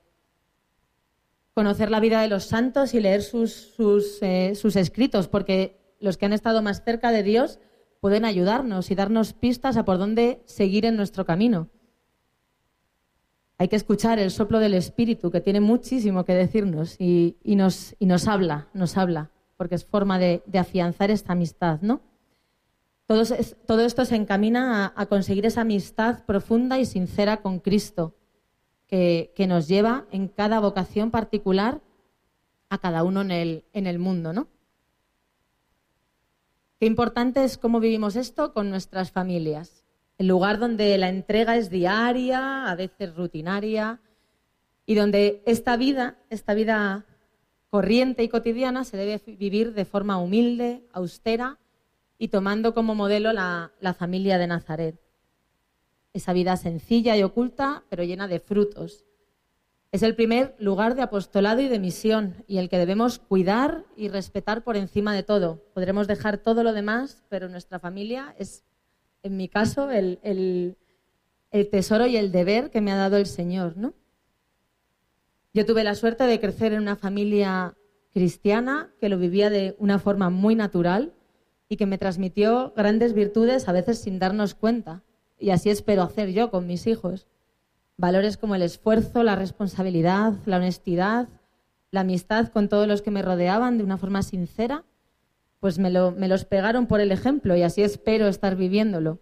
[1.54, 6.16] Conocer la vida de los santos y leer sus, sus, eh, sus escritos, porque los
[6.16, 7.58] que han estado más cerca de Dios
[8.02, 11.68] pueden ayudarnos y darnos pistas a por dónde seguir en nuestro camino.
[13.58, 17.94] Hay que escuchar el soplo del Espíritu, que tiene muchísimo que decirnos y, nos,
[18.26, 22.00] habla, nos habla, porque es forma de, afianzar esta amistad, ¿no?
[23.06, 28.16] Todo, esto se encamina a, conseguir esa amistad profunda y sincera con Cristo,
[28.88, 31.80] que, que, nos lleva en cada vocación particular
[32.68, 34.48] a cada uno en el, en el mundo, ¿no?
[36.82, 39.84] Qué importante es cómo vivimos esto con nuestras familias.
[40.18, 44.00] El lugar donde la entrega es diaria, a veces rutinaria,
[44.84, 47.06] y donde esta vida, esta vida
[47.70, 51.60] corriente y cotidiana, se debe vivir de forma humilde, austera
[52.18, 55.00] y tomando como modelo la, la familia de Nazaret.
[56.12, 59.04] Esa vida sencilla y oculta, pero llena de frutos,
[59.92, 64.08] es el primer lugar de apostolado y de misión y el que debemos cuidar y
[64.08, 65.62] respetar por encima de todo.
[65.74, 68.64] Podremos dejar todo lo demás, pero nuestra familia es,
[69.22, 70.78] en mi caso, el,
[71.70, 73.76] tesoro y el deber que me ha dado el Señor.
[73.76, 73.92] ¿no?
[75.52, 77.76] Yo tuve la suerte de crecer en una familia
[78.14, 81.12] cristiana que lo vivía de una forma muy natural
[81.68, 85.02] y que me transmitió grandes virtudes a veces sin darnos cuenta.
[85.38, 87.26] Y así espero hacer yo con mis hijos.
[88.02, 91.28] Valores como el esfuerzo, la responsabilidad, la honestidad,
[91.92, 94.82] la amistad con todos los que me rodeaban de una forma sincera,
[95.60, 99.20] pues me, los pegaron por el ejemplo y así espero estar viviéndolo.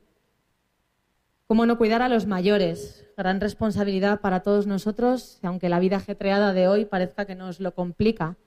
[1.47, 3.07] ¿Cómo no cuidar a los mayores?
[3.19, 7.75] Gran responsabilidad para todos nosotros, aunque la vida ajetreada de hoy parezca que nos lo
[7.75, 8.39] complica.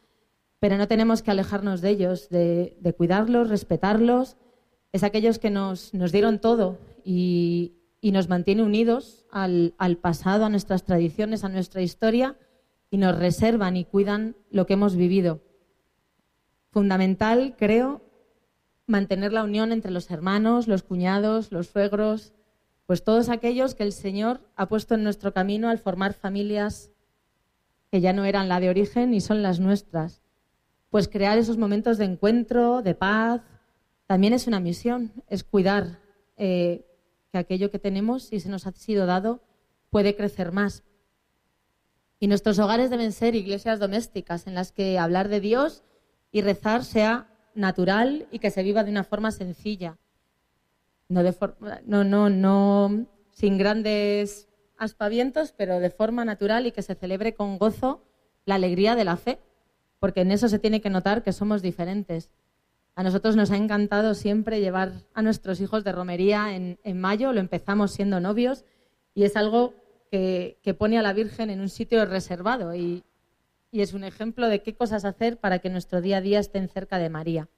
[0.59, 4.37] Pero no tenemos que alejarnos de ellos, de, cuidarlos, respetarlos.
[4.93, 10.49] Es aquellos que nos, nos dieron todo y, y nos mantiene unidos al, pasado, a
[10.49, 12.35] nuestras tradiciones, a nuestra historia
[12.91, 15.41] y nos reservan y cuidan lo que hemos vivido.
[16.69, 18.01] Fundamental, creo,
[18.87, 22.33] mantener la unión entre los hermanos, los cuñados, los suegros,
[22.87, 26.91] pues todos aquellos que el Señor ha puesto en nuestro camino al formar familias
[27.89, 30.23] que ya no eran la de origen y son las nuestras.
[30.89, 33.43] Pues crear esos momentos de encuentro, de paz,
[34.07, 36.01] también es una misión, es cuidar
[36.35, 36.85] eh,
[37.33, 39.41] que aquello que tenemos, si se nos ha sido dado,
[39.89, 40.83] puede crecer más.
[42.19, 45.83] Y nuestros hogares deben ser iglesias domésticas en las que hablar de Dios
[46.31, 49.97] y rezar sea natural y que se viva de una forma sencilla.
[51.09, 51.35] No, de
[51.87, 57.57] no, no, no sin grandes aspavientos, pero de forma natural y que se celebre con
[57.57, 58.03] gozo
[58.45, 59.39] la alegría de la fe,
[59.97, 62.29] porque en eso se tiene que notar que somos diferentes.
[62.95, 67.39] A nosotros nos ha encantado siempre llevar a nuestros hijos de romería en, mayo, lo
[67.39, 68.65] empezamos siendo novios
[69.15, 69.73] y es algo
[70.11, 73.03] que, pone a la Virgen en un sitio reservado y,
[73.71, 76.99] es un ejemplo de qué cosas hacer para que nuestro día a día estén cerca
[76.99, 77.49] de María.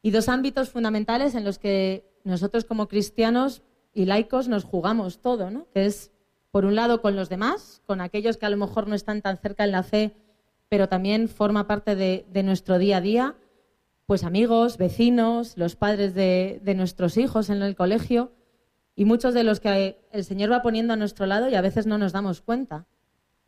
[0.00, 3.62] Y dos ámbitos fundamentales en los que nosotros como cristianos
[3.92, 5.66] y laicos nos jugamos todo, ¿no?
[5.74, 6.10] Que es,
[6.50, 9.36] por un lado, con los demás, con aquellos que a lo mejor no están tan
[9.36, 10.16] cerca en la fe,
[10.68, 13.36] pero también forma parte de, nuestro día a día,
[14.06, 18.32] pues amigos, vecinos, los padres de, nuestros hijos en el colegio
[18.94, 21.86] y muchos de los que el Señor va poniendo a nuestro lado y a veces
[21.86, 22.86] no nos damos cuenta.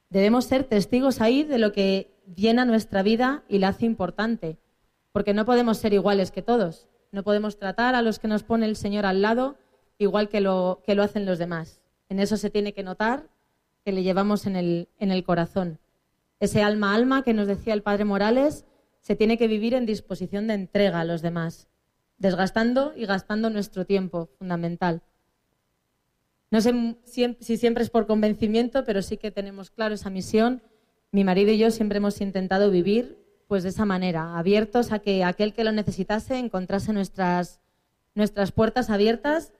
[0.08, 4.58] Debemos ser testigos ahí de lo que llena nuestra vida y la hace importante,
[5.12, 6.88] porque no podemos ser iguales que todos.
[7.12, 9.56] No podemos tratar a los que nos pone el Señor al lado
[9.98, 11.80] igual que lo, que lo hacen los demás.
[12.08, 13.28] En eso se tiene que notar
[13.84, 15.78] que le llevamos en el, en el corazón.
[16.40, 18.64] Ese alma alma que nos decía el Padre Morales
[19.06, 21.68] se tiene que vivir en disposición de entrega a los demás,
[22.18, 25.00] desgastando y gastando nuestro tiempo, fundamental.
[26.50, 30.60] No sé si siempre es por convencimiento, pero sí que tenemos claro esa misión.
[31.12, 35.22] Mi marido y yo siempre hemos intentado vivir pues de esa manera, abiertos a que
[35.22, 37.60] aquel que lo necesitase encontrase nuestras,
[38.16, 39.52] nuestras puertas abiertas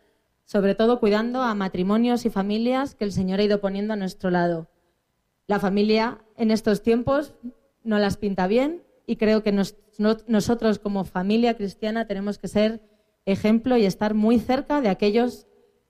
[0.45, 4.31] sobre todo cuidando a matrimonios y familias que el Señor ha ido poniendo a nuestro
[4.31, 4.67] lado.
[5.47, 7.35] La familia en estos tiempos
[7.85, 12.83] no las pinta bien y creo que nosotros como familia cristiana tenemos que ser
[13.25, 15.47] ejemplo y estar muy cerca de aquellos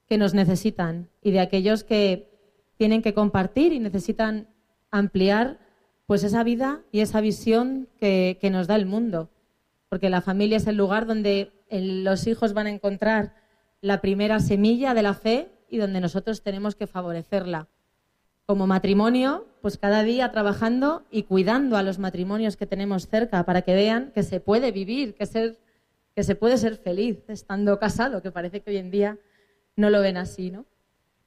[0.07, 2.31] que nos necesitan y de aquellos que
[2.77, 4.49] tienen que compartir y necesitan
[4.91, 5.59] ampliar
[6.07, 9.31] pues esa vida y esa visión que, que nos da el mundo.
[9.89, 13.35] Porque la familia es el lugar donde los hijos van a encontrar
[13.81, 17.69] la primera semilla de la fe y donde nosotros tenemos que favorecerla.
[18.47, 23.63] Como matrimonio, pues cada día trabajando y cuidando a los matrimonios que tenemos cerca para
[23.63, 25.59] que vean que se puede vivir, que, ser,
[26.15, 29.19] que se puede ser feliz estando casado, que parece que hoy en día
[29.75, 30.65] no lo ven así, ¿no?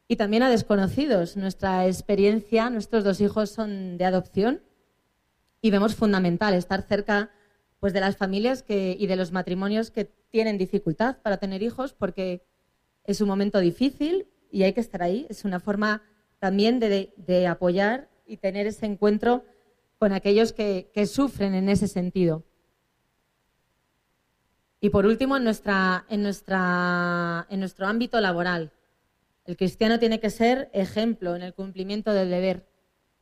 [0.08, 1.36] Y también a desconocidos.
[1.36, 4.62] Nuestra experiencia, nuestros dos hijos son de adopción
[5.62, 7.32] y vemos fundamental estar cerca
[7.82, 11.94] pues de las familias que, y de los matrimonios que tienen dificultad para tener hijos
[11.94, 12.46] porque
[13.04, 15.28] es un momento difícil y hay que estar ahí.
[15.30, 16.02] Es una forma
[16.40, 19.46] también de, apoyar y tener ese encuentro
[19.98, 22.44] con aquellos que, sufren en ese sentido.
[24.82, 28.72] Y por último, en, nuestra, en, nuestra, en nuestro ámbito laboral,
[29.46, 32.66] el cristiano tiene que ser ejemplo en el cumplimiento del deber,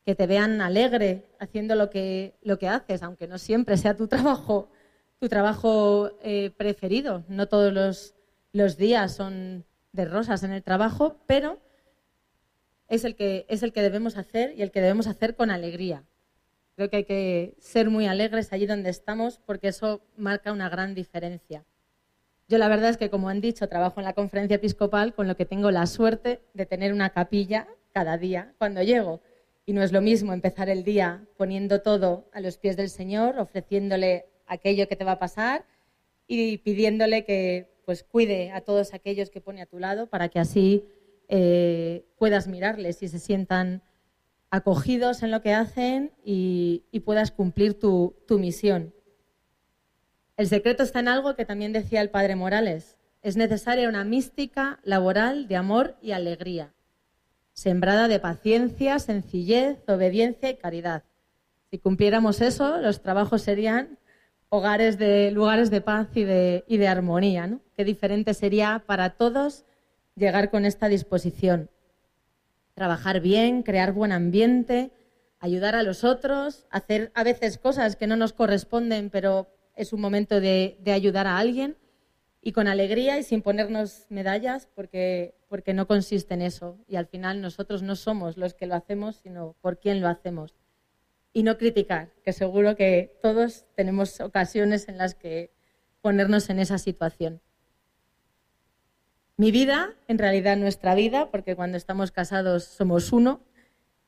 [0.05, 4.07] que te vean alegre haciendo lo que, lo que haces, aunque no siempre sea tu
[4.07, 4.69] trabajo
[5.19, 7.23] tu trabajo eh, preferido.
[7.27, 8.15] No todos los,
[8.53, 11.59] los, días son de rosas en el trabajo, pero
[12.87, 16.03] es el, que, es el que debemos hacer y el que debemos hacer con alegría.
[16.75, 20.93] Creo que hay que ser muy alegres allí donde estamos porque eso marca una gran
[20.93, 21.65] diferencia.
[22.47, 25.35] Yo la verdad es que, como han dicho, trabajo en la conferencia episcopal, con lo
[25.35, 29.21] que tengo la suerte de tener una capilla cada día cuando llego.
[29.65, 33.37] Y no es lo mismo empezar el día poniendo todo a los pies del Señor,
[33.37, 35.65] ofreciéndole aquello que te va a pasar
[36.25, 40.39] y pidiéndole que pues cuide a todos aquellos que pone a tu lado para que
[40.39, 40.85] así
[41.27, 43.81] eh, puedas mirarles y se sientan
[44.49, 48.93] acogidos en lo que hacen y, puedas cumplir tu, tu misión.
[50.35, 52.97] El secreto está en algo que también decía el padre Morales.
[53.21, 56.73] Es necesaria una mística laboral de amor y alegría,
[57.53, 61.03] sembrada de paciencia, sencillez, obediencia y caridad.
[61.69, 63.97] Si cumpliéramos eso, los trabajos serían
[64.49, 67.47] hogares de lugares de paz y de, y de armonía.
[67.47, 67.61] ¿no?
[67.75, 69.65] Qué diferente sería para todos
[70.17, 71.69] llegar con esta disposición.
[72.73, 74.91] Trabajar bien, crear buen ambiente,
[75.39, 80.01] ayudar a los otros, hacer a veces cosas que no nos corresponden, pero es un
[80.01, 81.77] momento de, ayudar a alguien
[82.41, 86.77] y con alegría y sin ponernos medallas, porque, porque no consiste en eso.
[86.87, 90.55] Y al final nosotros no somos los que lo hacemos, sino por quién lo hacemos
[91.33, 95.51] y no criticar, que seguro que todos tenemos ocasiones en las que
[96.01, 97.41] ponernos en esa situación.
[99.37, 103.41] Mi vida, en realidad nuestra vida, porque cuando estamos casados somos uno,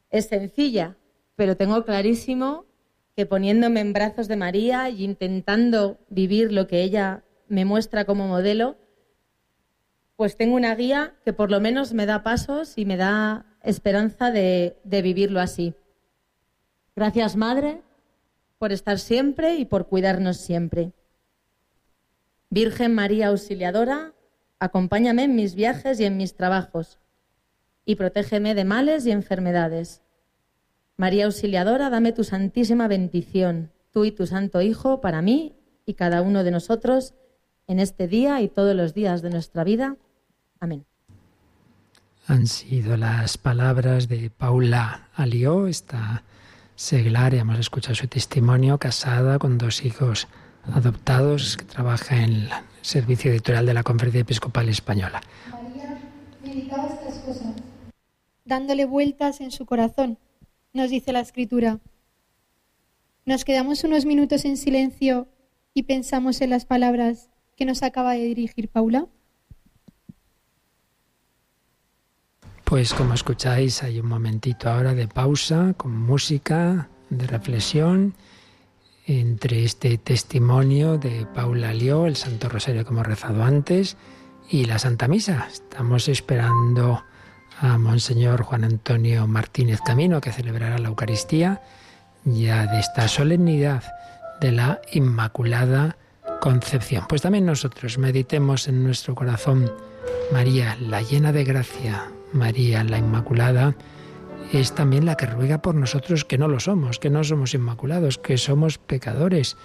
[0.09, 0.97] es sencilla,
[1.35, 2.65] pero tengo clarísimo
[3.15, 8.27] que poniéndome en brazos de María y intentando vivir lo que ella me muestra como
[8.27, 8.77] modelo,
[10.15, 14.31] pues tengo una guía que por lo menos me da pasos y me da esperanza
[14.31, 15.75] de, vivirlo así.
[16.95, 17.81] Gracias, Madre,
[18.57, 20.91] por estar siempre y por cuidarnos siempre.
[22.49, 24.13] Virgen María Auxiliadora,
[24.59, 26.99] acompáñame en mis viajes y en mis trabajos
[27.85, 30.03] y protégeme de males y enfermedades.
[30.95, 35.55] María Auxiliadora, dame tu santísima bendición, tú y tu Santo Hijo, para mí
[35.85, 37.15] y cada uno de nosotros
[37.65, 39.95] en este día y todos los días de nuestra vida.
[40.59, 40.85] Amén.
[42.27, 46.23] Han sido las palabras de Paula Alió, esta
[46.75, 50.27] seglar, hemos escuchado su testimonio, casada con dos hijos
[50.71, 52.49] adoptados, que trabaja en el
[52.81, 55.21] servicio editorial de la Conferencia Episcopal Española.
[55.51, 55.97] María
[56.43, 57.53] meditaba estas cosas,
[58.45, 60.17] dándole vueltas en su corazón,
[60.73, 61.79] nos dice la Escritura.
[63.25, 65.27] Nos quedamos unos minutos en silencio
[65.73, 69.07] y pensamos en las palabras que nos acaba de dirigir Paula.
[72.63, 78.13] Pues como escucháis, hay un momentito ahora de pausa con música, de reflexión
[79.09, 83.97] entre este testimonio de Paula Lió, el Santo Rosario que hemos rezado antes,
[84.47, 85.47] y la Santa Misa.
[85.51, 87.03] Estamos esperando
[87.59, 91.63] a Monseñor Juan Antonio Martínez Camino, que celebrará la Eucaristía
[92.23, 93.83] ya de esta solemnidad
[94.41, 95.97] de la Inmaculada
[96.39, 97.05] Concepción.
[97.09, 99.71] Pues también nosotros meditemos en nuestro corazón
[100.31, 103.73] María, la llena de gracia, María, la Inmaculada,
[104.51, 108.17] es también la que ruega por nosotros que no lo somos, que no somos inmaculados,
[108.17, 109.57] que somos pecadores.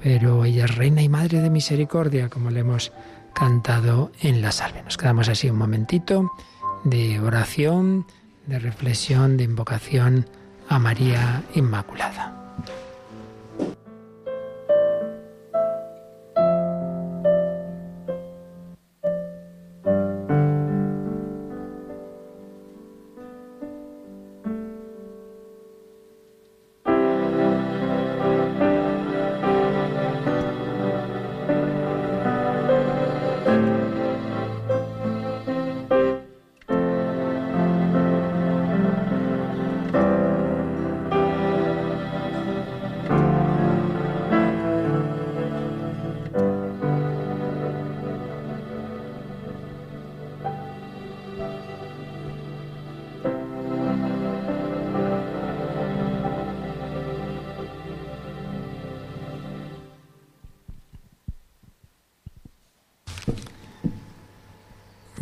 [0.00, 2.92] Pero ella es reina y madre de misericordia, como le hemos
[3.34, 4.82] cantado en la salve.
[4.82, 6.30] Nos quedamos así un momentito
[6.84, 8.06] de oración,
[8.46, 10.26] de reflexión, de invocación
[10.68, 12.41] a María Inmaculada.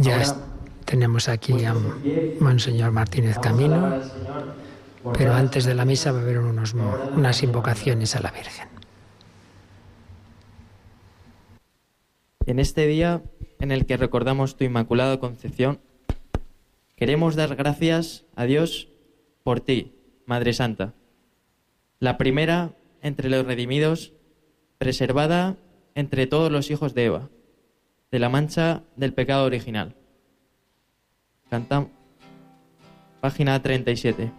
[0.01, 0.22] Ya
[0.86, 1.74] tenemos aquí a
[2.40, 4.01] Monseñor Martínez Camino,
[5.12, 8.68] pero antes de la misa va a haber unas invocaciones a la Virgen.
[12.46, 13.22] En este día
[13.59, 15.80] en el que recordamos tu Inmaculada Concepción,
[16.96, 18.88] queremos dar gracias a Dios
[19.42, 19.92] por ti,
[20.24, 20.94] Madre Santa,
[21.98, 22.72] la primera
[23.03, 24.14] entre los redimidos,
[24.78, 25.57] preservada
[25.94, 27.28] entre todos los hijos de Eva
[28.11, 29.95] de la mancha del pecado original.
[31.49, 31.87] Canta
[33.21, 34.33] página 37.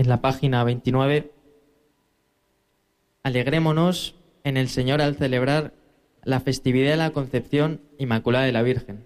[0.00, 1.30] En la página 29.
[3.22, 5.74] Alegrémonos en el Señor al celebrar
[6.24, 9.04] la festividad de la Concepción Inmaculada de la Virgen.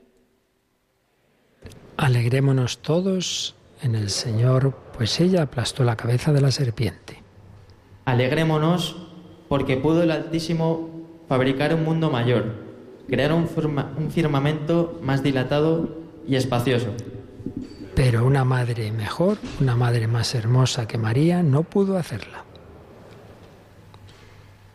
[1.96, 7.24] Alegrémonos todos en el Señor, pues ella aplastó la cabeza de la serpiente.
[8.04, 8.94] Alegrémonos
[9.48, 10.90] porque pudo el Altísimo
[11.28, 12.54] fabricar un mundo mayor,
[13.08, 15.88] crear un, firma- un firmamento más dilatado
[16.28, 16.86] y espacioso.
[17.94, 22.44] Pero una madre mejor, una madre más hermosa que María, no pudo hacerla.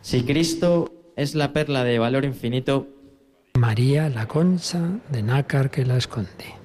[0.02, 2.88] Si Cristo es la perla de valor infinito,
[3.56, 6.56] María, la concha de nácar que la esconde.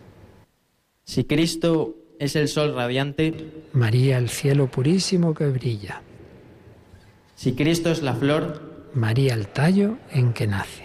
[1.05, 6.03] si Cristo es el sol radiante, María, el cielo purísimo que brilla.
[7.35, 10.85] si Cristo es la flor, María, el tallo en que nace.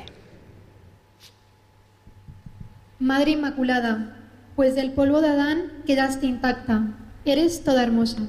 [2.99, 4.18] Madre Inmaculada,
[4.59, 6.81] pues del polvo de Adán quedaste intacta,
[7.23, 8.23] eres toda hermosa.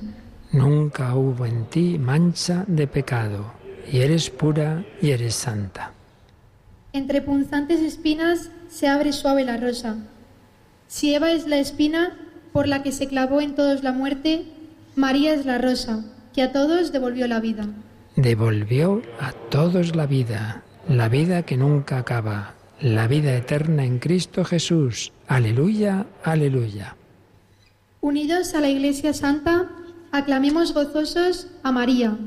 [0.53, 3.53] Nunca hubo en ti mancha de pecado,
[3.91, 5.91] y eres pura y eres santa.
[6.93, 9.97] Entre punzantes espinas se abre suave la rosa.
[10.87, 12.17] Si Eva es la espina
[12.53, 14.45] por la que se clavó en todos la muerte,
[14.95, 17.67] María es la rosa, que a todos devolvió la vida.
[18.15, 24.45] Devolvió a todos la vida, la vida que nunca acaba, la vida eterna en Cristo
[24.45, 25.13] Jesús.
[25.31, 26.97] Aleluya, aleluya.
[28.01, 29.71] Unidos a la Iglesia Santa,
[30.11, 32.19] aclamemos gozosos a María.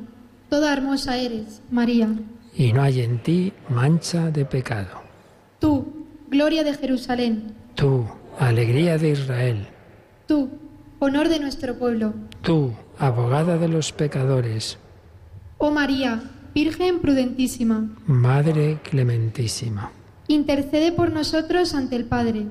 [0.49, 2.07] Toda hermosa eres, María.
[2.55, 5.01] Y no hay en ti mancha de pecado.
[5.59, 7.53] Tú, gloria de Jerusalén.
[7.75, 8.05] Tú,
[8.39, 9.67] alegría de Israel.
[10.25, 10.51] Tú,
[10.99, 12.13] honor de nuestro pueblo.
[12.41, 14.77] Tú, abogada de los pecadores.
[15.57, 16.23] Oh María,
[16.55, 17.85] Virgen prudentísima.
[18.07, 19.91] Madre clementísima.
[20.29, 22.45] Intercede por nosotros ante el Padre,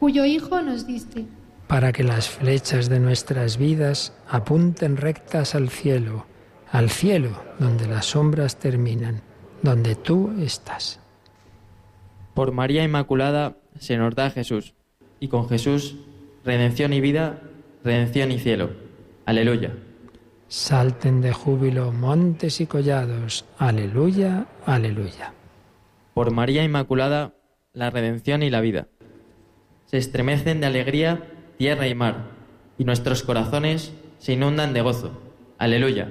[0.00, 1.26] cuyo Hijo nos diste.
[1.68, 6.26] Para que las flechas de nuestras vidas apunten rectas al cielo,
[6.72, 9.20] al cielo donde las sombras terminan,
[9.62, 10.98] donde tú estás.
[12.34, 14.74] Por María Inmaculada se nos da Jesús,
[15.20, 15.96] y con Jesús
[16.44, 17.42] redención y vida,
[17.84, 18.70] redención y cielo.
[19.26, 19.76] Aleluya.
[20.48, 23.44] Salten de júbilo montes y collados.
[23.58, 25.34] Aleluya, aleluya.
[26.14, 27.34] Por María Inmaculada,
[27.74, 28.88] la redención y la vida.
[29.90, 31.24] Se estremecen de alegría
[31.58, 32.26] tierra y mar,
[32.78, 35.20] y nuestros corazones se inundan de gozo.
[35.58, 36.08] Aleluya.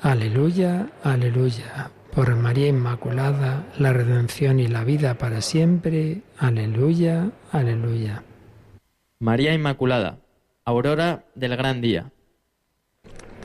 [0.00, 1.90] Aleluya, aleluya.
[2.14, 6.22] Por María Inmaculada, la redención y la vida para siempre.
[6.38, 8.22] Aleluya, aleluya.
[9.18, 10.20] María Inmaculada,
[10.64, 12.12] aurora del gran día.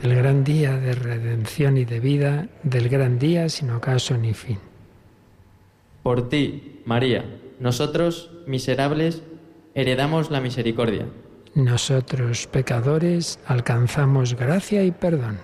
[0.00, 4.60] Del gran día de redención y de vida, del gran día sin ocaso ni fin.
[6.04, 7.24] Por ti, María,
[7.58, 9.24] nosotros, miserables,
[9.78, 11.06] heredamos la misericordia.
[11.54, 15.38] Nosotros, pecadores, alcanzamos gracia y perdón.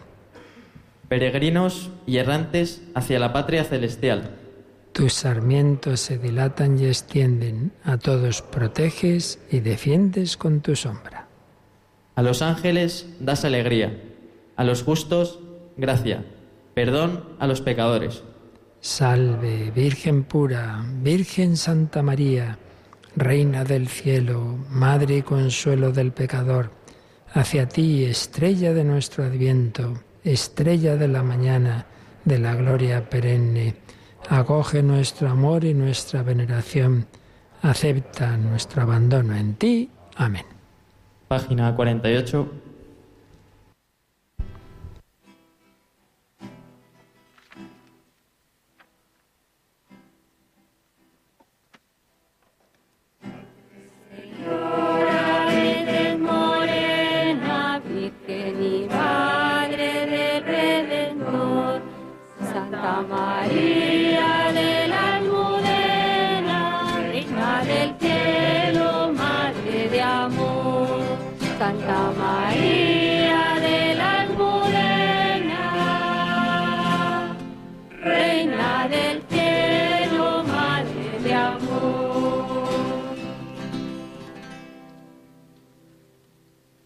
[1.09, 4.31] Peregrinos y errantes hacia la patria celestial.
[4.93, 11.29] Tus sarmientos se dilatan y extienden, a todos proteges y defiendes con tu sombra.
[12.17, 14.01] A los ángeles das alegría,
[14.57, 15.39] a los justos
[15.77, 16.25] gracia,
[16.75, 18.25] perdón a los pecadores.
[18.81, 22.59] Salve, Virgen pura, Virgen Santa María,
[23.17, 26.71] Reina del cielo, Madre y consuelo del pecador,
[27.33, 29.95] hacia ti, estrella de nuestro adviento,
[30.25, 31.87] estrella de la mañana,
[32.25, 33.77] de la gloria perenne,
[34.29, 37.07] acoge nuestro amor y nuestra veneración,
[37.63, 39.91] acepta nuestro abandono en ti.
[40.17, 40.45] Amén.
[41.29, 42.64] Página 48.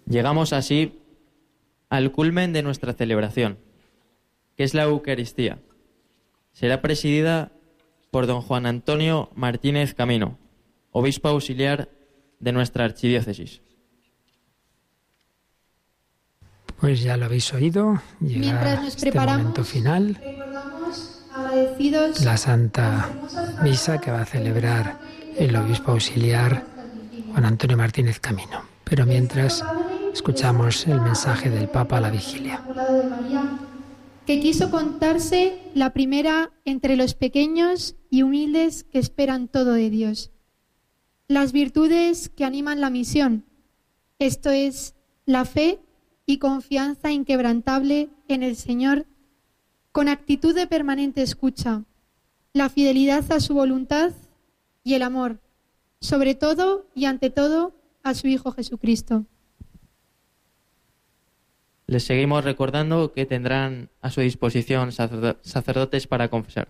[0.09, 0.99] Llegamos así
[1.91, 3.59] al culmen de nuestra celebración,
[4.57, 5.59] que es la Eucaristía.
[6.53, 7.53] Será presidida
[8.11, 10.39] por don Juan Antonio Martínez Camino,
[10.93, 11.91] obispo auxiliar
[12.41, 13.61] de nuestra archidiócesis.
[16.81, 20.21] Pues ya lo habéis oído, llega Mientras nos este preparamos, momento final,
[21.35, 23.11] agradecidos la Santa
[23.63, 24.99] Misa que va a celebrar
[25.37, 26.65] el obispo auxiliar
[27.33, 28.63] Juan Antonio Martínez Camino.
[28.85, 29.63] Pero mientras
[30.13, 32.63] escuchamos el mensaje del Papa a la vigilia.
[34.27, 40.31] Que quiso contarse la primera entre los pequeños y humildes que esperan todo de Dios.
[41.29, 43.45] Las virtudes que animan la misión,
[44.19, 44.95] esto es,
[45.25, 45.81] la fe
[46.27, 49.07] y confianza inquebrantable en el Señor,
[49.93, 51.85] con actitud de permanente escucha,
[52.53, 54.13] la fidelidad a su voluntad
[54.85, 55.41] y el amor,
[56.01, 59.27] sobre todo y ante todo a su Hijo Jesucristo.
[61.89, 66.69] Les seguimos recordando que tendrán a su disposición sacerdo- sacerdotes para confesar.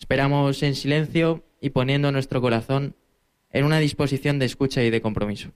[0.00, 2.96] Esperamos en silencio y poniendo nuestro corazón
[3.50, 5.50] en una disposición de escucha y de compromiso.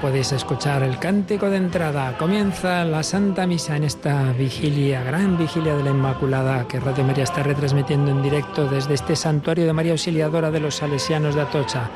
[0.00, 2.16] Podéis escuchar el cántico de entrada.
[2.16, 7.24] Comienza la Santa Misa en esta vigilia, gran vigilia de la Inmaculada, que Radio María
[7.24, 11.90] está retransmitiendo en directo desde este santuario de María Auxiliadora de los Salesianos de Atocha.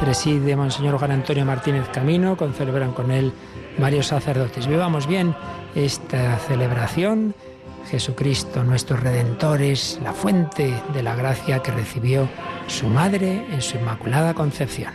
[0.00, 3.32] Preside Monseñor Juan Antonio Martínez Camino, celebran con él
[3.78, 4.66] varios sacerdotes.
[4.66, 5.34] Vivamos bien
[5.74, 7.34] esta celebración.
[7.90, 12.28] Jesucristo, nuestro Redentor, es la fuente de la gracia que recibió
[12.66, 14.92] su madre en su Inmaculada Concepción.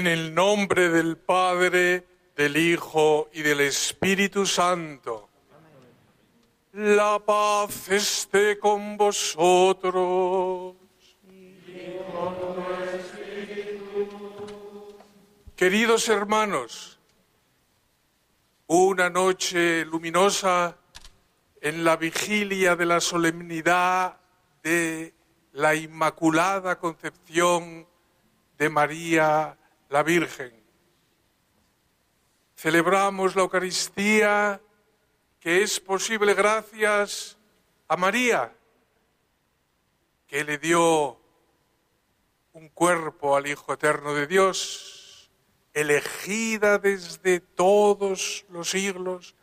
[0.00, 5.28] En el nombre del Padre, del Hijo y del Espíritu Santo.
[6.72, 10.74] La paz esté con vosotros.
[15.54, 16.98] Queridos hermanos,
[18.68, 20.78] una noche luminosa
[21.60, 24.16] en la vigilia de la solemnidad
[24.62, 25.12] de
[25.52, 27.86] la Inmaculada Concepción
[28.56, 29.58] de María
[29.90, 30.52] la Virgen.
[32.56, 34.60] Celebramos la Eucaristía
[35.40, 37.36] que es posible gracias
[37.88, 38.54] a María,
[40.26, 41.18] que le dio
[42.52, 45.30] un cuerpo al Hijo Eterno de Dios,
[45.72, 49.34] elegida desde todos los siglos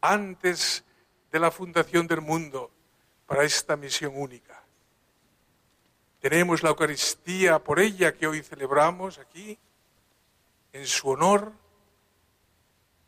[0.00, 0.84] antes
[1.32, 2.70] de la fundación del mundo
[3.26, 4.62] para esta misión única.
[6.20, 9.58] Tenemos la Eucaristía por ella que hoy celebramos aquí
[10.78, 11.52] en su honor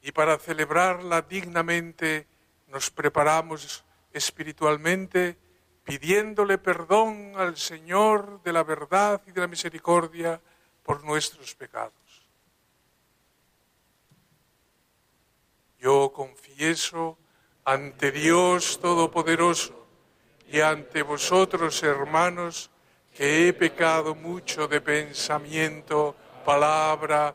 [0.03, 2.27] y para celebrarla dignamente
[2.69, 5.39] nos preparamos espiritualmente
[5.85, 10.41] pidiéndole perdón al Señor de la verdad y de la misericordia
[10.83, 11.95] por nuestros pecados.
[15.79, 17.17] Yo confieso
[17.65, 19.87] ante Dios Todopoderoso
[20.49, 22.71] y ante vosotros, hermanos,
[23.15, 27.35] que he pecado mucho de pensamiento, palabra,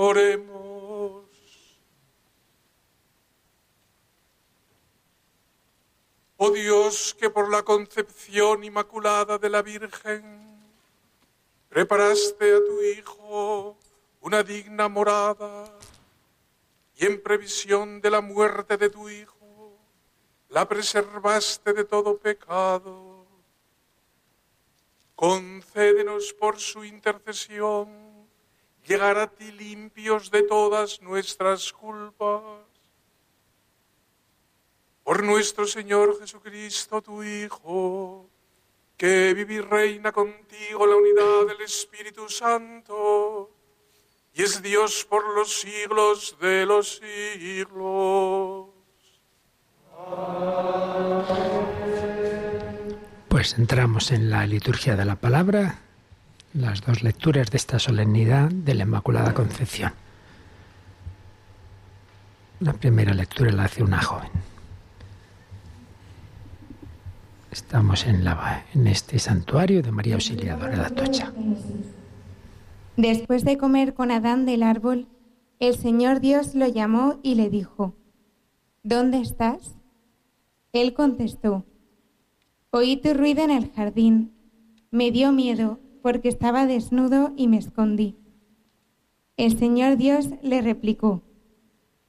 [0.00, 1.24] Oremos.
[6.36, 10.22] Oh Dios, que por la concepción inmaculada de la Virgen
[11.68, 13.76] preparaste a tu Hijo
[14.20, 15.64] una digna morada
[16.94, 19.72] y en previsión de la muerte de tu Hijo
[20.48, 23.26] la preservaste de todo pecado.
[25.16, 28.07] Concédenos por su intercesión
[28.88, 32.42] llegar a ti limpios de todas nuestras culpas
[35.04, 38.28] por nuestro Señor Jesucristo, tu Hijo,
[38.96, 43.50] que vive y reina contigo la unidad del Espíritu Santo,
[44.34, 48.68] y es Dios por los siglos de los siglos.
[53.28, 55.87] Pues entramos en la liturgia de la palabra,
[56.54, 59.92] las dos lecturas de esta solemnidad de la Inmaculada Concepción.
[62.60, 64.30] La primera lectura la hace una joven.
[67.50, 71.32] Estamos en, la, en este santuario de María Auxiliadora de Atocha.
[72.96, 75.06] Después de comer con Adán del árbol,
[75.60, 77.94] el Señor Dios lo llamó y le dijo,
[78.82, 79.76] ¿Dónde estás?
[80.72, 81.64] Él contestó,
[82.70, 84.32] Oí tu ruido en el jardín,
[84.90, 88.16] me dio miedo porque estaba desnudo y me escondí.
[89.36, 91.22] El Señor Dios le replicó,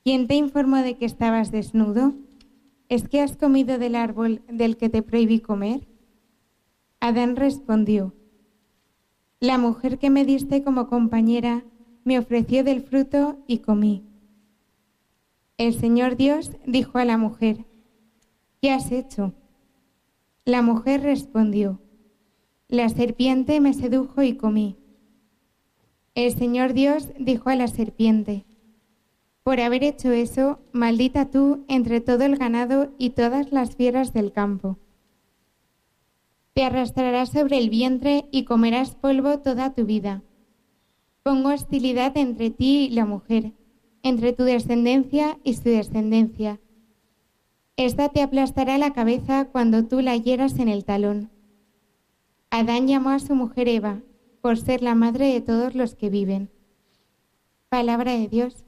[0.04, 2.14] ¿quién te informó de que estabas desnudo?
[2.88, 5.88] ¿Es que has comido del árbol del que te prohibí comer?
[7.00, 8.14] Adán respondió,
[9.40, 11.64] La mujer que me diste como compañera
[12.04, 14.04] me ofreció del fruto y comí.
[15.58, 17.66] El Señor Dios dijo a la mujer,
[18.62, 19.34] ¿qué has hecho?
[20.46, 21.80] La mujer respondió,
[22.72, 24.76] La serpiente me sedujo y comí.
[26.14, 28.46] El Señor Dios dijo a la serpiente,
[29.42, 34.32] por haber hecho eso, maldita tú entre todo el ganado y todas las fieras del
[34.32, 34.78] campo.
[36.54, 40.22] Te arrastrarás sobre el vientre y comerás polvo toda tu vida.
[41.24, 43.54] Pongo hostilidad entre ti y la mujer,
[44.04, 46.60] entre tu descendencia y su descendencia.
[47.78, 51.32] Esta te aplastará la cabeza cuando tú la hieras en el talón.
[52.52, 54.02] Adán llamó a su mujer Eva,
[54.42, 56.50] por ser la madre de todos los que viven.
[57.70, 58.66] Palabra de Dios.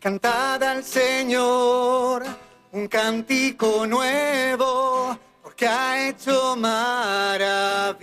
[0.00, 2.24] Cantad al Señor
[2.72, 5.16] un cántico nuevo,
[5.62, 8.02] porque ha hecho maravillas.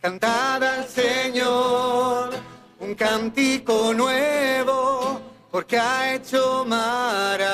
[0.00, 2.30] Cantad al Señor
[2.78, 5.20] un cántico nuevo,
[5.50, 7.50] porque ha hecho maravillas.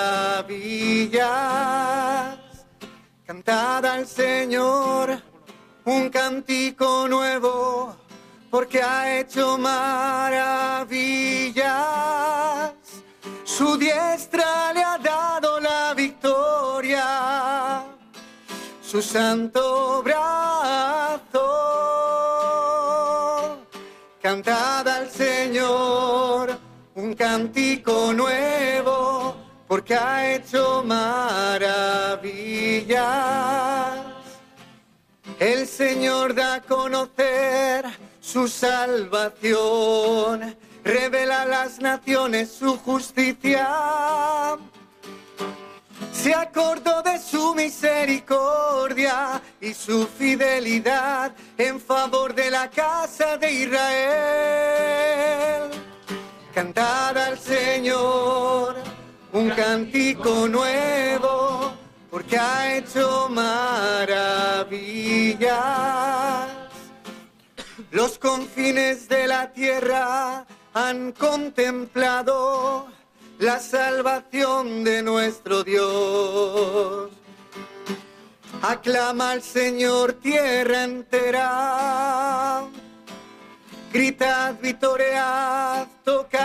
[3.27, 5.21] Cantad al Señor
[5.85, 7.97] un cántico nuevo
[8.51, 10.87] porque ha hecho maravillas.
[13.57, 17.85] Su diestra le ha dado la victoria,
[18.83, 21.41] su santo brazo.
[24.21, 26.59] Cantad al Señor
[26.97, 29.35] un cántico nuevo,
[29.67, 32.21] porque ha hecho maravillas.
[35.39, 37.87] El Señor da a conocer
[38.21, 40.55] su salvación,
[40.87, 44.57] revela a las naciones su justicia.
[46.13, 54.03] se acordó de su misericordia y su fidelidad en favor de la casa de Israel.
[56.55, 58.77] Cantad al Señor
[59.33, 61.73] un cántico nuevo,
[62.11, 64.57] porque ha hecho maravillas.
[67.91, 70.47] Los confines de la tierra
[70.77, 72.87] han contemplado
[73.39, 77.09] la salvación de nuestro Dios.
[78.61, 82.65] Aclama al Señor tierra entera.
[83.91, 86.45] Gritad, vitoread, tocad.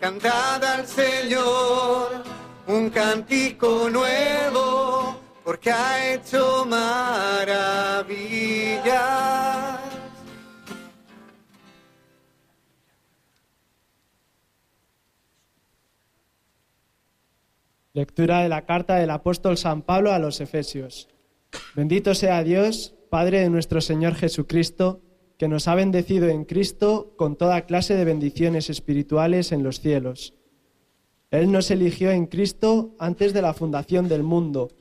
[0.00, 2.24] Cantad al Señor
[2.66, 5.14] un cántico nuevo,
[5.44, 7.94] porque ha hecho maravillas.
[17.96, 21.08] Lectura de la carta del apóstol San Pablo a los Efesios.
[21.76, 25.00] Bendito sea Dios, Padre de nuestro Señor Jesucristo,
[25.38, 30.34] que nos ha bendecido en Cristo con toda clase de bendiciones espirituales en los cielos.
[31.30, 34.72] Él nos eligió en Cristo antes de la fundación del mundo,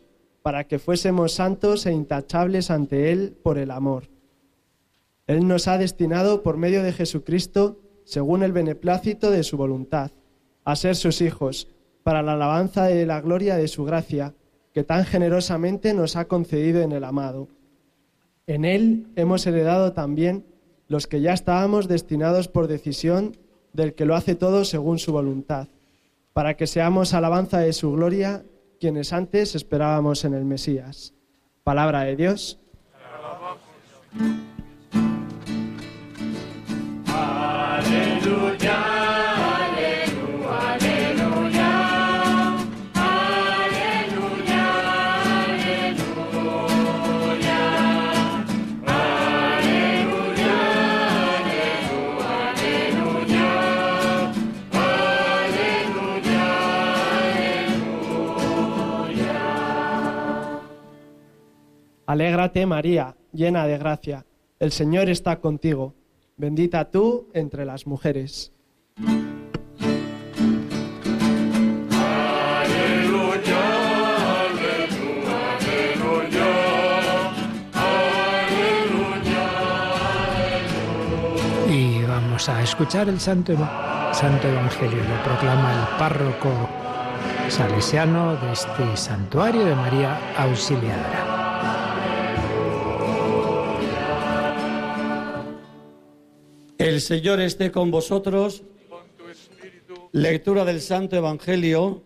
[0.42, 4.10] para que fuésemos santos e intachables ante Él por el amor.
[5.28, 10.10] Él nos ha destinado por medio de Jesucristo, según el beneplácito de su voluntad,
[10.66, 11.68] a ser sus hijos,
[12.04, 14.34] para la alabanza de la gloria de su gracia,
[14.74, 17.48] que tan generosamente nos ha concedido en el amado.
[18.48, 20.46] En él hemos heredado también
[20.88, 23.38] los que ya estábamos destinados por decisión
[23.72, 25.68] del que lo hace todo según su voluntad,
[26.34, 28.44] para que seamos alabanza de su gloria,
[28.80, 31.14] quienes antes esperábamos en el Mesías.
[31.64, 32.60] Palabra de Dios.
[62.14, 64.24] Alégrate María, llena de gracia,
[64.60, 65.96] el Señor está contigo,
[66.38, 68.54] bendita tú entre las mujeres.
[81.68, 83.54] Y vamos a escuchar el Santo,
[84.12, 86.70] Santo Evangelio, lo proclama el párroco
[87.50, 91.43] salesiano de este santuario de María Auxiliadora.
[96.94, 98.62] El Señor esté con vosotros.
[100.12, 102.04] Lectura del Santo Evangelio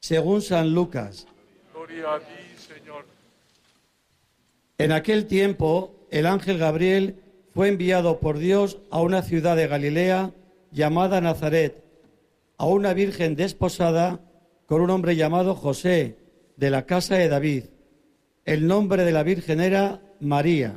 [0.00, 1.26] según San Lucas.
[1.72, 2.24] Gloria a ti,
[2.58, 3.06] Señor.
[4.76, 7.22] En aquel tiempo, el ángel Gabriel
[7.54, 10.34] fue enviado por Dios a una ciudad de Galilea
[10.72, 11.82] llamada Nazaret,
[12.58, 14.20] a una virgen desposada
[14.66, 16.18] con un hombre llamado José,
[16.58, 17.64] de la casa de David.
[18.44, 20.76] El nombre de la virgen era María.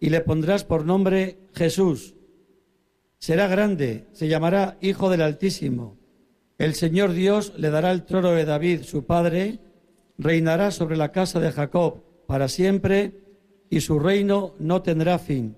[0.00, 2.16] y le pondrás por nombre Jesús.
[3.18, 5.98] Será grande, se llamará Hijo del Altísimo.
[6.56, 9.58] El Señor Dios le dará el trono de David, su padre,
[10.16, 13.20] reinará sobre la casa de Jacob para siempre
[13.68, 15.56] y su reino no tendrá fin.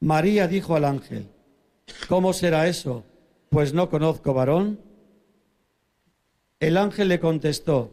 [0.00, 1.28] María dijo al ángel,
[2.08, 3.04] ¿cómo será eso?
[3.48, 4.80] Pues no conozco varón.
[6.60, 7.92] El ángel le contestó,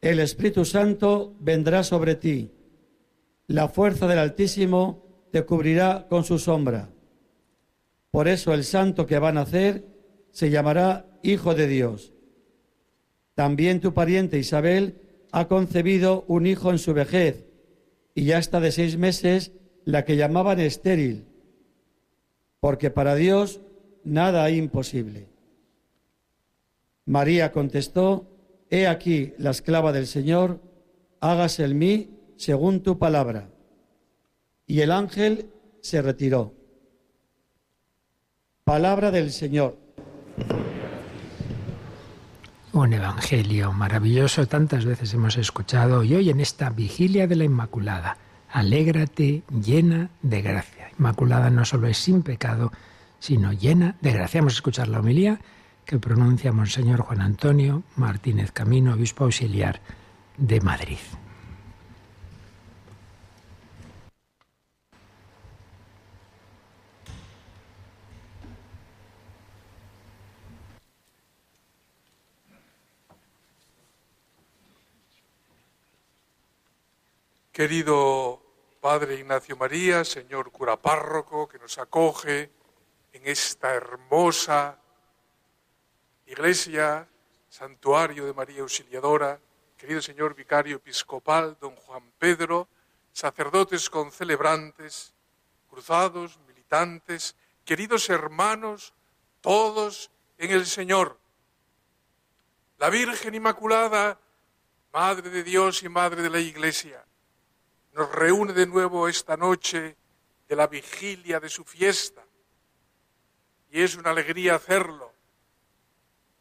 [0.00, 2.52] el Espíritu Santo vendrá sobre ti
[3.48, 5.02] la fuerza del Altísimo
[5.32, 6.90] te cubrirá con su sombra.
[8.10, 9.86] Por eso el santo que va a nacer
[10.30, 12.12] se llamará Hijo de Dios.
[13.34, 15.00] También tu pariente Isabel
[15.32, 17.46] ha concebido un hijo en su vejez
[18.14, 19.52] y ya está de seis meses
[19.84, 21.26] la que llamaban estéril,
[22.60, 23.60] porque para Dios
[24.04, 25.28] nada hay imposible.
[27.06, 28.26] María contestó,
[28.70, 30.60] He aquí la esclava del Señor,
[31.20, 33.50] hágase en mí según tu palabra.
[34.66, 35.50] Y el ángel
[35.82, 36.54] se retiró.
[38.64, 39.76] Palabra del Señor.
[42.72, 48.18] Un evangelio maravilloso, tantas veces hemos escuchado y hoy en esta vigilia de la Inmaculada,
[48.50, 50.90] alégrate llena de gracia.
[50.98, 52.70] Inmaculada no solo es sin pecado,
[53.18, 54.40] sino llena de gracia.
[54.40, 55.40] Vamos a escuchar la homilía
[55.84, 59.80] que pronuncia Monseñor Juan Antonio Martínez Camino, obispo auxiliar
[60.36, 60.98] de Madrid.
[77.58, 78.40] Querido
[78.80, 82.52] Padre Ignacio María, señor cura párroco que nos acoge
[83.12, 84.78] en esta hermosa
[86.26, 87.08] iglesia,
[87.48, 89.40] santuario de María Auxiliadora,
[89.76, 92.68] querido señor vicario episcopal, don Juan Pedro,
[93.12, 95.12] sacerdotes concelebrantes,
[95.68, 98.94] cruzados, militantes, queridos hermanos,
[99.40, 101.18] todos en el Señor.
[102.78, 104.16] La Virgen Inmaculada,
[104.92, 107.04] Madre de Dios y Madre de la Iglesia,
[107.98, 109.96] nos reúne de nuevo esta noche
[110.46, 112.24] de la vigilia de su fiesta.
[113.72, 115.12] Y es una alegría hacerlo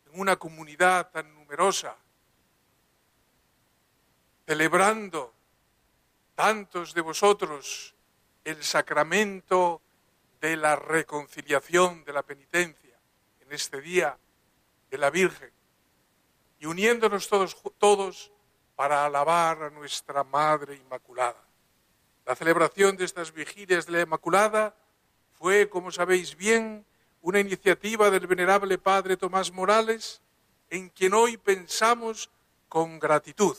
[0.05, 1.97] en una comunidad tan numerosa,
[4.45, 5.33] celebrando
[6.35, 7.95] tantos de vosotros
[8.43, 9.81] el sacramento
[10.39, 12.99] de la reconciliación, de la penitencia,
[13.39, 14.15] en este día
[14.91, 15.51] de la Virgen,
[16.59, 18.31] y uniéndonos todos, todos
[18.75, 21.46] para alabar a nuestra Madre Inmaculada.
[22.27, 24.75] La celebración de estas vigilias de la Inmaculada
[25.39, 26.85] fue, como sabéis bien,
[27.21, 30.21] una iniciativa del venerable Padre Tomás Morales,
[30.69, 32.29] en quien hoy pensamos
[32.67, 33.55] con gratitud.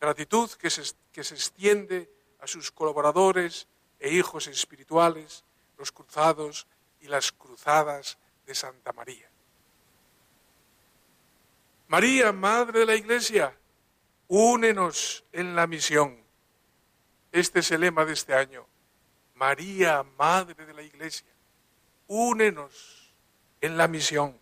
[0.00, 3.66] Gratitud que se, que se extiende a sus colaboradores
[3.98, 5.44] e hijos espirituales,
[5.76, 6.68] los cruzados
[7.00, 8.16] y las cruzadas
[8.46, 9.28] de Santa María.
[11.88, 13.58] María, Madre de la Iglesia,
[14.28, 16.25] únenos en la misión.
[17.36, 18.66] Este es el lema de este año.
[19.34, 21.28] María, Madre de la Iglesia,
[22.06, 23.12] únenos
[23.60, 24.40] en la misión.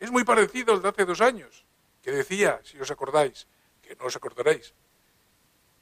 [0.00, 1.66] Es muy parecido al de hace dos años,
[2.00, 3.46] que decía, si os acordáis,
[3.82, 4.72] que no os acordaréis,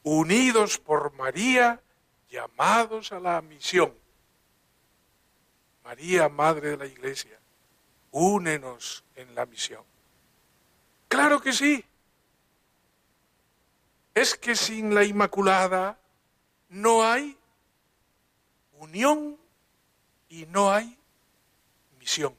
[0.02, 1.80] unidos por María,
[2.28, 3.94] llamados a la misión.
[5.84, 7.38] María, Madre de la Iglesia,
[8.10, 9.84] únenos en la misión.
[11.06, 11.84] Claro que sí.
[14.14, 16.00] Es que sin la Inmaculada
[16.74, 17.38] no hay
[18.80, 19.38] unión
[20.28, 20.98] y no hay
[22.00, 22.34] misión.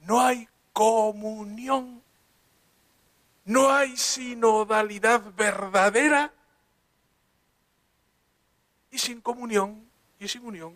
[0.00, 2.02] No hay comunión.
[3.44, 6.32] No hay sinodalidad verdadera.
[8.90, 10.74] Y sin comunión y sin unión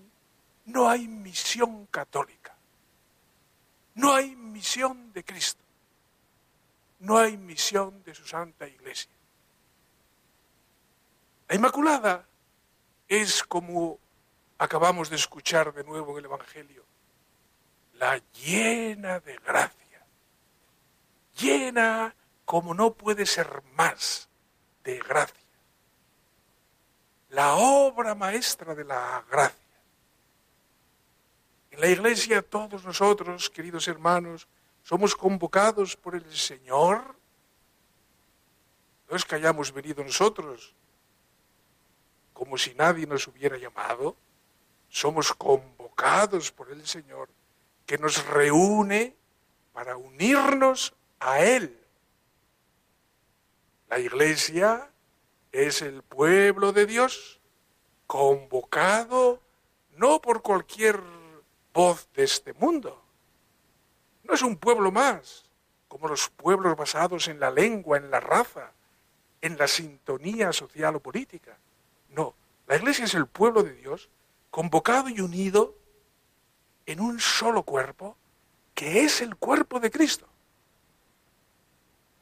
[0.67, 2.55] no hay misión católica.
[3.97, 5.65] No hay misión de Cristo.
[7.01, 9.11] No hay misión de su Santa Iglesia.
[11.49, 12.30] La Inmaculada
[13.11, 13.99] es como
[14.57, 16.85] acabamos de escuchar de nuevo en el Evangelio,
[17.95, 20.07] la llena de gracia,
[21.37, 22.15] llena
[22.45, 24.29] como no puede ser más
[24.85, 25.35] de gracia,
[27.31, 29.59] la obra maestra de la gracia.
[31.73, 34.47] En la iglesia todos nosotros, queridos hermanos,
[34.85, 37.17] somos convocados por el Señor.
[39.09, 40.75] No es que hayamos venido nosotros
[42.41, 44.17] como si nadie nos hubiera llamado
[44.89, 47.29] somos convocados por el Señor,
[47.85, 49.15] que nos reúne
[49.75, 51.79] para unirnos a Él.
[53.91, 54.91] La iglesia
[55.53, 57.41] es el pueblo de Dios,
[58.07, 59.43] convocado
[59.99, 60.99] no por cualquier
[61.75, 63.05] voz de este mundo.
[64.25, 65.45] No es un pueblo más,
[65.89, 68.73] como los pueblos basados en la lengua, en la raza,
[69.43, 71.59] en la sintonía social o política.
[72.11, 72.35] No,
[72.67, 74.09] la iglesia es el pueblo de Dios
[74.51, 75.77] convocado y unido
[76.87, 78.17] en un solo cuerpo,
[78.75, 80.29] que es el cuerpo de Cristo.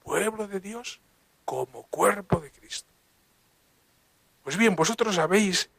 [0.02, 1.00] Pueblo de Dios
[1.44, 2.88] como cuerpo de Cristo.
[4.44, 5.70] Pues bien, vosotros sabéis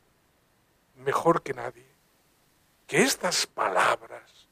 [0.96, 1.90] mejor que nadie
[2.90, 4.48] que estas palabras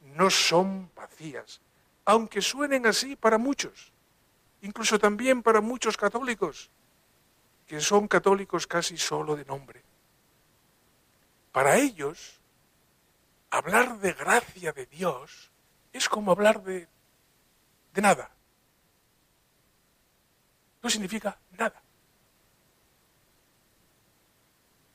[0.00, 1.60] no son vacías,
[2.06, 3.92] aunque suenen así para muchos,
[4.62, 6.70] incluso también para muchos católicos,
[7.66, 9.82] que son católicos casi solo de nombre.
[11.52, 12.40] Para ellos,
[13.50, 15.50] hablar de gracia de Dios
[15.92, 16.88] es como hablar de,
[17.94, 18.30] de nada.
[20.82, 21.82] No significa nada.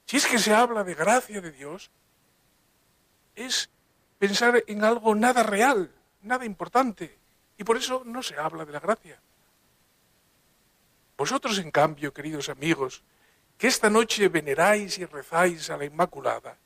[0.05, 1.89] Si es que se habla de gracia de Dios,
[3.35, 3.69] es
[4.19, 5.91] pensar en algo nada real,
[6.21, 7.17] nada importante,
[7.57, 9.21] Y por eso no se habla de la gracia.
[11.21, 13.03] Vosotros, en cambio, queridos amigos,
[13.55, 16.57] que esta noche veneráis y rezáis a la Inmaculada,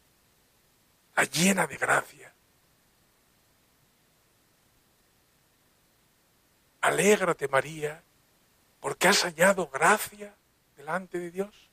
[1.14, 2.34] la llena de gracia,
[6.80, 8.02] alégrate María,
[8.80, 10.34] porque has hallado gracia
[10.78, 11.70] delante de Dios.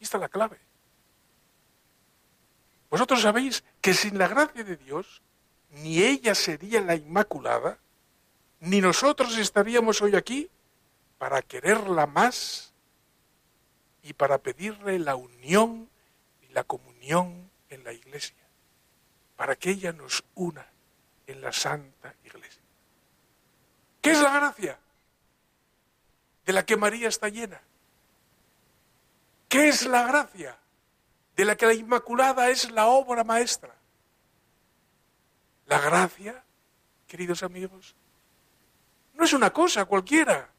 [0.00, 0.58] Y esta es la clave.
[2.88, 5.20] Vosotros sabéis que sin la gracia de Dios,
[5.68, 7.78] ni ella sería la Inmaculada,
[8.60, 10.50] ni nosotros estaríamos hoy aquí
[11.24, 12.74] para quererla más
[14.02, 15.88] y para pedirle la unión
[16.42, 18.44] y la comunión en la Iglesia,
[19.34, 20.66] para que ella nos una
[21.26, 22.60] en la Santa Iglesia.
[24.02, 24.78] ¿Qué es la gracia?
[26.44, 27.58] De la que María está llena.
[29.48, 30.58] ¿Qué es la gracia?
[31.36, 33.74] De la que la Inmaculada es la obra maestra.
[35.64, 36.44] La gracia,
[37.06, 37.94] queridos amigos,
[39.14, 40.50] no es una cosa cualquiera,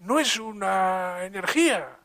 [0.00, 1.98] no es una energía,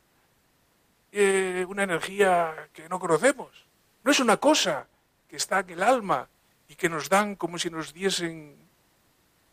[1.11, 3.65] eh, una energía que no conocemos,
[4.03, 4.87] no es una cosa
[5.27, 6.27] que está en el alma
[6.67, 8.57] y que nos dan como si nos diesen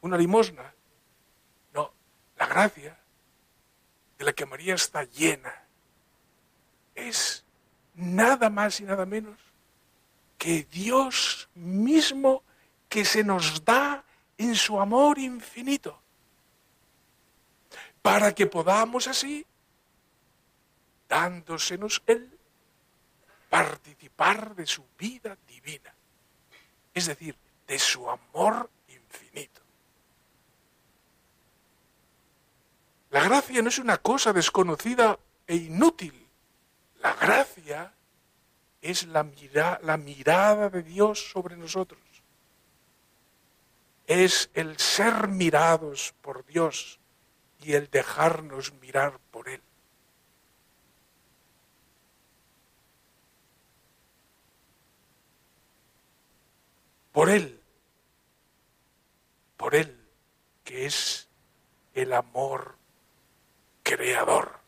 [0.00, 0.72] una limosna.
[1.74, 1.92] No,
[2.36, 2.98] la gracia
[4.18, 5.54] de la que María está llena
[6.94, 7.44] es
[7.94, 9.38] nada más y nada menos
[10.38, 12.42] que Dios mismo
[12.88, 14.04] que se nos da
[14.38, 16.00] en su amor infinito,
[18.06, 19.44] para que podamos así,
[21.08, 22.38] dándosenos Él,
[23.50, 25.92] participar de su vida divina,
[26.94, 29.60] es decir, de su amor infinito.
[33.10, 36.28] La gracia no es una cosa desconocida e inútil.
[37.00, 37.92] La gracia
[38.82, 42.00] es la, mira, la mirada de Dios sobre nosotros.
[44.06, 47.00] Es el ser mirados por Dios
[47.62, 49.62] y el dejarnos mirar por Él.
[57.12, 57.60] Por Él,
[59.56, 59.96] por Él,
[60.64, 61.28] que es
[61.94, 62.76] el amor
[63.82, 64.58] creador,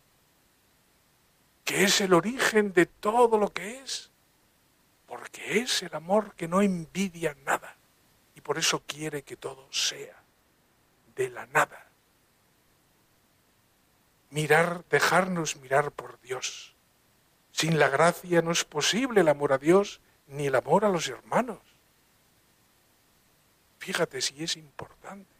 [1.65, 4.11] que es el origen de todo lo que es,
[5.07, 7.77] porque es el amor que no envidia nada
[8.35, 10.23] y por eso quiere que todo sea
[11.17, 11.88] de la nada.
[14.31, 16.75] Mirar, dejarnos mirar por Dios.
[17.53, 21.09] Sin la gracia no es posible el amor a Dios ni el amor a los
[21.09, 21.59] hermanos.
[23.79, 25.35] Fíjate si es importante.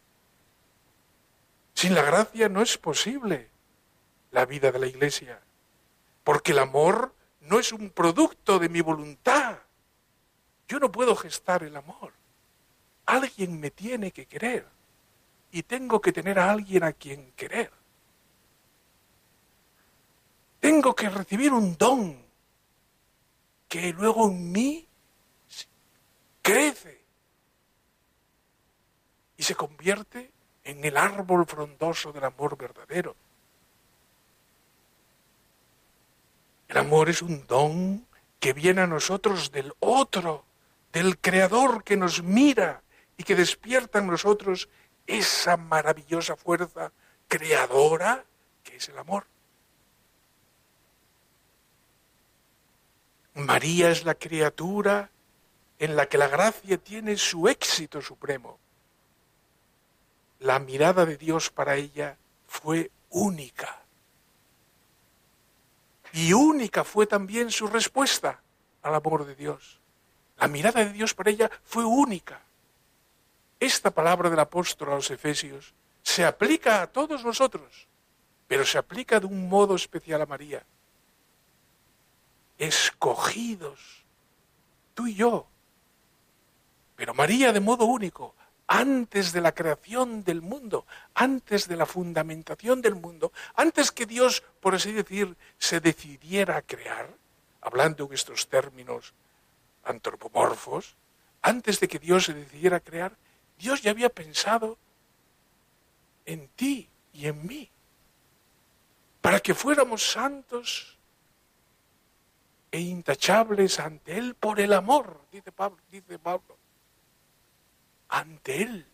[1.73, 3.49] Sin la gracia no es posible
[4.31, 5.39] la vida de la iglesia,
[6.23, 9.59] porque el amor no es un producto de mi voluntad.
[10.67, 12.13] Yo no puedo gestar el amor.
[13.05, 14.65] Alguien me tiene que querer
[15.51, 17.71] y tengo que tener a alguien a quien querer.
[20.59, 22.25] Tengo que recibir un don
[23.67, 24.87] que luego en mí
[26.41, 27.01] crece
[29.37, 30.31] y se convierte
[30.63, 33.15] en el árbol frondoso del amor verdadero.
[36.67, 38.05] El amor es un don
[38.39, 40.45] que viene a nosotros del otro,
[40.91, 42.81] del Creador que nos mira
[43.17, 44.69] y que despierta en nosotros
[45.07, 46.91] esa maravillosa fuerza
[47.27, 48.25] creadora
[48.63, 49.25] que es el amor.
[53.33, 55.09] María es la criatura
[55.77, 58.59] en la que la gracia tiene su éxito supremo.
[60.39, 63.81] La mirada de Dios para ella fue única.
[66.13, 68.41] Y única fue también su respuesta
[68.81, 69.79] al amor de Dios.
[70.37, 72.41] La mirada de Dios para ella fue única.
[73.59, 77.87] Esta palabra del apóstol a los Efesios se aplica a todos nosotros,
[78.47, 80.63] pero se aplica de un modo especial a María.
[82.59, 84.05] Escogidos,
[84.93, 85.47] tú y yo,
[86.95, 88.35] pero María de modo único,
[88.67, 94.43] antes de la creación del mundo, antes de la fundamentación del mundo, antes que Dios,
[94.59, 97.09] por así decir, se decidiera a crear,
[97.61, 99.15] hablando en estos términos
[99.85, 100.97] antropomorfos,
[101.41, 103.17] antes de que Dios se decidiera a crear,
[103.57, 104.77] Dios ya había pensado
[106.27, 107.71] en ti y en mí,
[109.19, 110.98] para que fuéramos santos
[112.71, 115.79] e intachables ante Él por el amor, dice Pablo.
[115.91, 116.59] Dice Pablo
[118.09, 118.85] ante Él,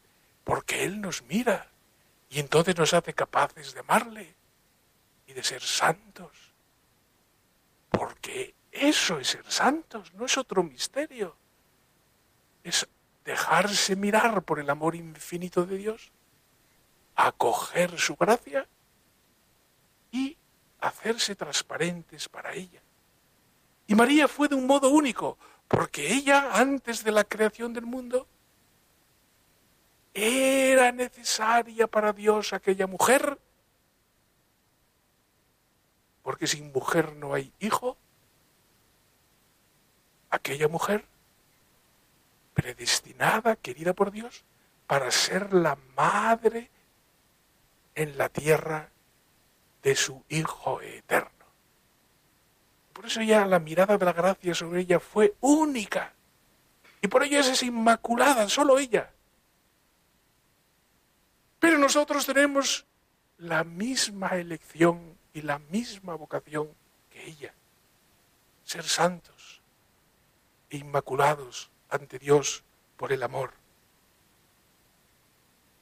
[0.43, 1.68] porque Él nos mira
[2.30, 4.35] y entonces nos hace capaces de amarle
[5.26, 6.53] y de ser santos.
[7.89, 11.35] Porque eso es ser santos, no es otro misterio.
[12.64, 12.88] Es
[13.23, 16.11] dejarse mirar por el amor infinito de Dios.
[17.18, 18.68] acoger su gracia
[20.11, 20.38] y
[20.81, 22.81] hacerse transparentes para ella.
[23.88, 25.38] Y María fue de un modo único,
[25.68, 28.28] porque ella, antes de la creación del mundo,
[30.14, 33.38] era necesaria para Dios aquella mujer,
[36.24, 37.98] porque sin mujer no hay hijo,
[40.30, 41.06] aquella mujer
[42.53, 44.44] predestinada, querida por Dios,
[44.88, 46.70] para ser la madre
[47.94, 48.90] en la tierra
[49.84, 51.35] de su Hijo eterno.
[52.96, 56.14] Por eso ya la mirada de la gracia sobre ella fue única.
[57.02, 59.12] Y por ello es inmaculada, solo ella.
[61.60, 62.86] Pero nosotros tenemos
[63.38, 66.70] la misma elección y la misma vocación
[67.12, 67.54] que ella.
[68.64, 69.62] Ser santos
[70.70, 72.64] e inmaculados ante Dios
[72.96, 73.52] por el amor.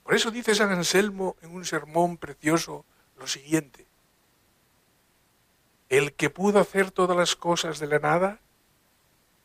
[0.03, 2.85] Por eso dice San Anselmo en un sermón precioso
[3.18, 3.85] lo siguiente.
[5.93, 8.39] El que pudo hacer todas las cosas de la nada,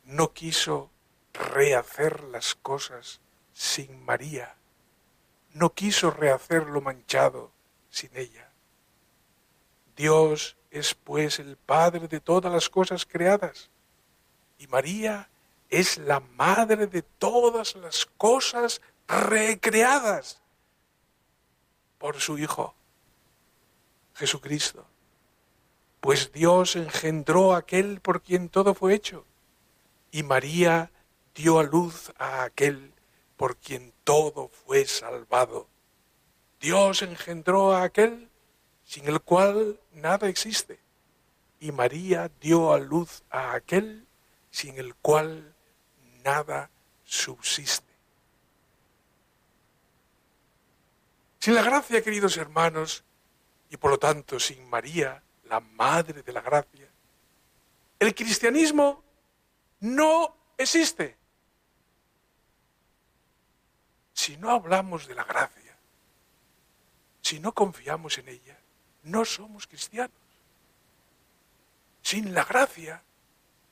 [0.03, 0.89] no quiso
[1.31, 3.21] rehacer las cosas
[3.53, 4.55] sin María,
[5.51, 7.51] no quiso rehacer lo manchado
[7.91, 8.49] sin ella.
[9.95, 13.69] Dios es pues el Padre de todas las cosas creadas
[14.57, 15.29] y María
[15.69, 20.41] es la Madre de todas las cosas recreadas
[21.99, 22.73] por su Hijo,
[24.15, 24.87] Jesucristo.
[25.99, 29.25] Pues Dios engendró a aquel por quien todo fue hecho,
[30.11, 30.91] y María
[31.35, 32.93] dio a luz a aquel
[33.37, 35.67] por quien todo fue salvado.
[36.59, 38.29] Dios engendró a aquel
[38.83, 40.79] sin el cual nada existe,
[41.59, 44.07] y María dio a luz a aquel
[44.51, 45.53] sin el cual
[46.23, 46.69] nada
[47.03, 47.89] subsiste.
[51.39, 53.03] Sin la gracia, queridos hermanos,
[53.69, 56.87] y por lo tanto sin María, la Madre de la Gracia,
[57.99, 59.03] el cristianismo
[59.81, 61.17] no existe.
[64.13, 65.75] Si no hablamos de la gracia,
[67.21, 68.57] si no confiamos en ella,
[69.03, 70.11] no somos cristianos.
[72.01, 73.03] Sin la gracia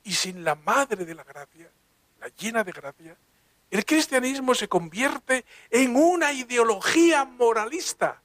[0.03, 1.69] y sin la Madre de la Gracia,
[2.19, 3.17] la llena de gracia,
[3.69, 8.21] el cristianismo se convierte en una ideología moralista.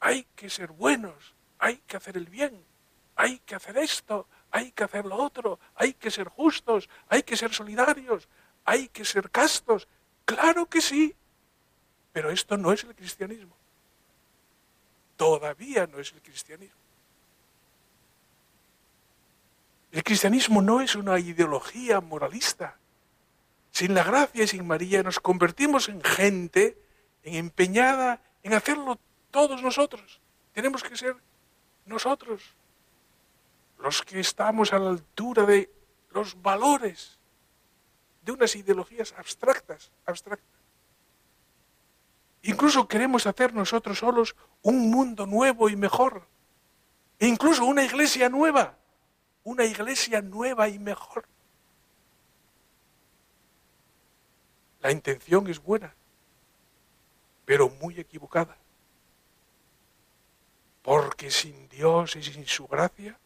[0.00, 2.64] Hay que ser buenos, hay que hacer el bien,
[3.16, 7.36] hay que hacer esto, hay que hacer lo otro, hay que ser justos, hay que
[7.36, 8.28] ser solidarios,
[8.64, 9.86] hay que ser castos.
[10.24, 11.14] Claro que sí,
[12.12, 13.54] pero esto no es el cristianismo.
[15.16, 16.80] Todavía no es el cristianismo.
[19.92, 22.76] El cristianismo no es una ideología moralista.
[23.72, 26.76] Sin la gracia y sin María nos convertimos en gente
[27.22, 28.98] en empeñada en hacerlo
[29.30, 30.20] todos nosotros.
[30.52, 31.16] Tenemos que ser
[31.86, 32.42] nosotros
[33.78, 35.70] los que estamos a la altura de
[36.10, 37.18] los valores
[38.22, 40.60] de unas ideologías abstractas, abstractas.
[42.42, 46.26] Incluso queremos hacer nosotros solos un mundo nuevo y mejor.
[47.18, 48.76] E incluso una iglesia nueva
[49.44, 51.24] una iglesia nueva y mejor.
[54.80, 55.94] La intención es buena,
[57.44, 58.56] pero muy equivocada.
[60.90, 63.16] Porque sin Dios y sin su gracia,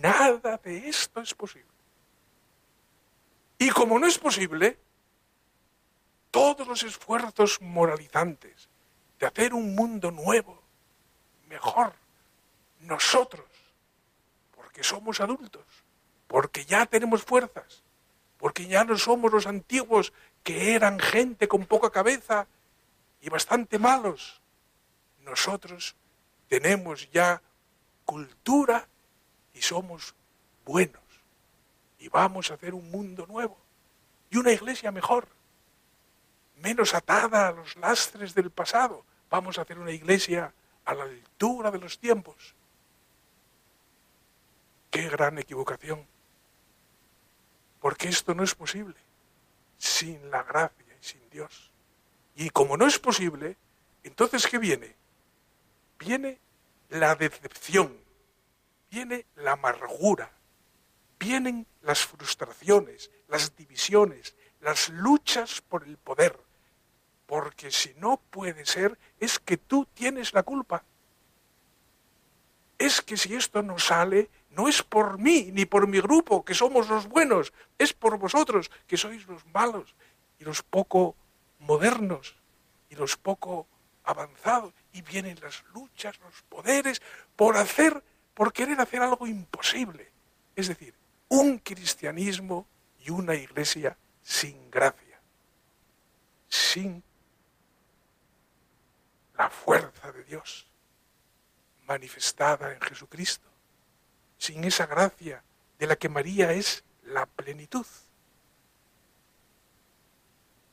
[0.00, 1.74] nada de esto es posible.
[3.58, 4.78] Y como no es posible,
[6.30, 8.68] todos los esfuerzos moralizantes
[9.18, 10.62] de hacer un mundo nuevo,
[11.48, 11.92] mejor,
[12.78, 13.48] nosotros
[14.54, 15.66] porque somos adultos,
[16.28, 17.82] porque ya tenemos fuerzas,
[18.38, 20.12] porque ya no somos los antiguos
[20.44, 22.46] que eran gente con poca cabeza
[23.20, 24.40] y bastante malos.
[25.18, 25.96] Nosotros
[26.48, 27.42] tenemos ya
[28.04, 28.86] cultura
[29.52, 30.14] y somos
[30.64, 31.02] buenos.
[31.98, 33.56] Y vamos a hacer un mundo nuevo
[34.30, 35.28] y una iglesia mejor,
[36.56, 39.04] menos atada a los lastres del pasado.
[39.30, 40.52] Vamos a hacer una iglesia
[40.84, 42.54] a la altura de los tiempos
[44.94, 46.06] Qué gran equivocación.
[47.80, 48.94] Porque esto no es posible
[49.76, 51.72] sin la gracia y sin Dios.
[52.36, 53.56] Y como no es posible,
[54.04, 54.94] entonces ¿qué viene?
[55.98, 56.38] Viene
[56.90, 57.96] la decepción,
[58.90, 60.30] viene la amargura,
[61.18, 66.38] vienen las frustraciones, las divisiones, las luchas por el poder.
[67.26, 70.84] Porque si no puede ser, es que tú tienes la culpa.
[72.78, 76.54] Es que si esto no sale, no es por mí ni por mi grupo, que
[76.54, 79.94] somos los buenos, es por vosotros, que sois los malos
[80.38, 81.16] y los poco
[81.58, 82.36] modernos.
[82.90, 83.66] y los poco
[84.04, 87.02] avanzados, y vienen las luchas, los poderes,
[87.36, 88.02] por hacer,
[88.34, 90.10] por querer hacer algo imposible.
[90.54, 90.94] Es decir,
[91.28, 92.66] un cristianismo
[93.00, 95.20] y una iglesia sin gracia,
[96.48, 97.02] sin
[99.36, 100.66] la fuerza de Dios
[101.86, 103.48] manifestada en Jesucristo,
[104.38, 105.42] sin esa gracia
[105.78, 107.86] de la que María es la plenitud.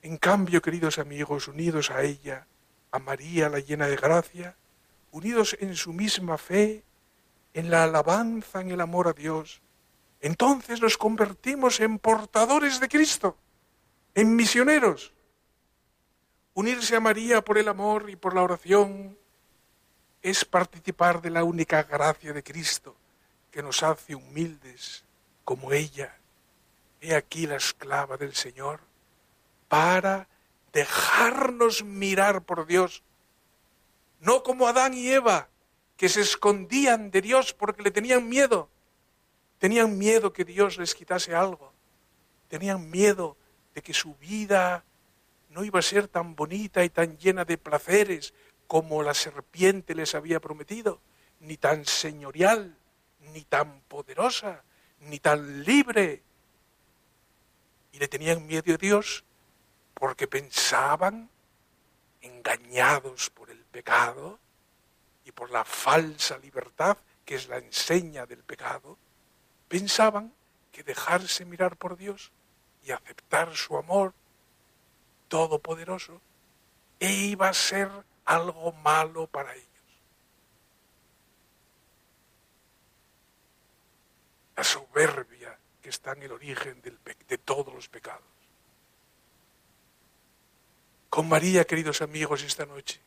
[0.02, 2.48] En cambio, queridos amigos, unidos a ella,
[2.92, 4.56] a María la llena de gracia,
[5.12, 6.84] unidos en su misma fe,
[7.54, 9.62] en la alabanza, en el amor a Dios,
[10.22, 13.38] entonces nos convertimos en portadores de Cristo,
[14.14, 15.14] en misioneros.
[16.54, 19.18] Unirse a María por el amor y por la oración
[20.22, 22.96] es participar de la única gracia de Cristo
[23.50, 25.04] que nos hace humildes
[25.44, 26.16] como ella.
[27.02, 28.80] He aquí la esclava del Señor
[29.68, 30.28] para
[30.74, 33.04] dejarnos mirar por Dios,
[34.20, 35.50] no como Adán y Eva,
[35.98, 38.70] que se escondían de Dios porque le tenían miedo,
[39.60, 41.74] tenían miedo que Dios les quitase algo,
[42.48, 43.38] tenían miedo
[43.74, 44.84] de que su vida
[45.50, 48.34] no iba a ser tan bonita y tan llena de placeres
[48.68, 51.02] como la serpiente les había prometido,
[51.42, 52.78] ni tan señorial,
[53.34, 54.64] ni tan poderosa,
[55.02, 56.24] ni tan libre.
[57.92, 59.26] Y le tenían miedo a Dios
[60.02, 61.30] porque pensaban,
[62.22, 64.40] engañados por el pecado
[65.26, 68.98] y por la falsa libertad que es la enseña del pecado,
[69.68, 70.34] pensaban
[70.72, 72.32] que dejarse mirar por Dios
[72.84, 74.16] y aceptar su amor
[75.28, 76.20] todopoderoso
[77.00, 77.92] e iba a ser
[78.26, 79.68] algo malo para ellos.
[84.56, 88.31] La soberbia que está en el origen de todos los pecados.
[91.12, 93.02] Con María, queridos amigos, esta noche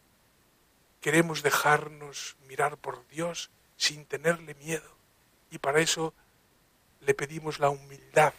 [1.00, 4.94] queremos dejarnos mirar por Dios sin tenerle miedo.
[5.50, 6.12] Y para eso
[7.00, 8.34] le pedimos la humildad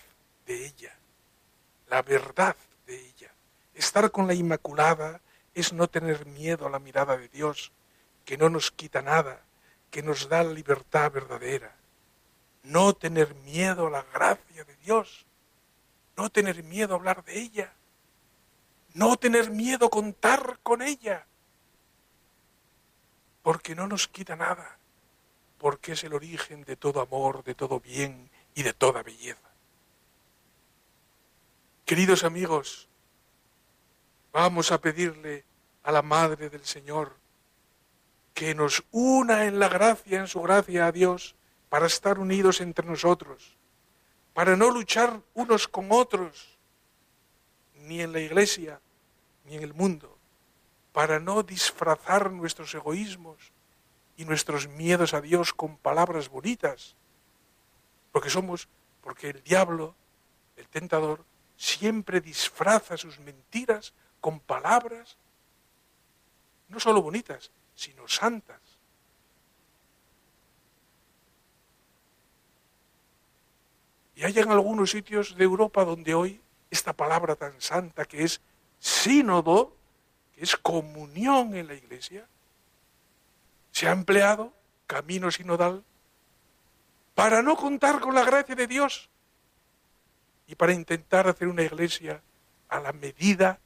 [0.46, 0.96] de ella,
[1.88, 2.56] la verdad
[2.86, 3.34] de ella.
[3.74, 5.22] Estar con la Inmaculada
[5.56, 7.72] es no tener miedo a la mirada de Dios,
[8.24, 9.42] que no nos quita nada,
[9.90, 11.76] que nos da la libertad verdadera.
[12.62, 15.26] No tener miedo a la gracia de Dios,
[16.16, 17.74] no tener miedo a hablar de ella
[18.96, 21.28] no tener miedo, contar con ella,
[23.44, 24.80] porque no nos quita nada,
[25.58, 29.50] porque es el origen de todo amor, de todo bien y de toda belleza.
[31.84, 32.88] Queridos amigos,
[34.32, 35.44] vamos a pedirle
[35.84, 37.18] a la Madre del Señor
[38.34, 41.36] que nos una en la gracia, en su gracia a Dios,
[41.68, 43.58] para estar unidos entre nosotros,
[44.34, 46.58] para no luchar unos con otros,
[47.76, 48.80] ni en la iglesia,
[49.46, 50.18] ni en el mundo,
[50.92, 53.52] para no disfrazar nuestros egoísmos
[54.18, 56.96] y nuestros miedos a Dios con palabras bonitas,
[58.12, 58.68] porque somos,
[59.02, 59.96] porque el diablo,
[60.56, 61.26] el tentador,
[61.58, 65.18] siempre disfraza sus mentiras con palabras
[66.70, 68.60] no solo bonitas, sino santas.
[74.16, 76.42] Y hay en algunos sitios de Europa donde hoy
[76.72, 78.42] esta palabra tan santa que es
[78.86, 79.76] sínodo,
[80.36, 82.28] que es comunión en la iglesia,
[83.72, 84.54] se ha empleado,
[84.86, 85.84] camino sinodal,
[87.16, 89.10] para no contar con la gracia de Dios
[90.46, 92.22] y para intentar hacer una iglesia
[92.70, 93.60] a la medida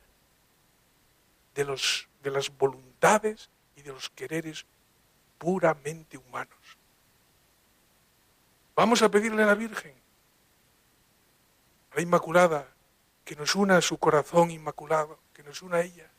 [1.53, 4.65] de, los, de las voluntades y de los quereres
[5.37, 6.77] puramente humanos.
[8.73, 9.93] Vamos a pedirle a la Virgen,
[11.91, 12.69] a la Inmaculada,
[13.23, 16.09] que nos una a su corazón inmaculado, que nos una a ella,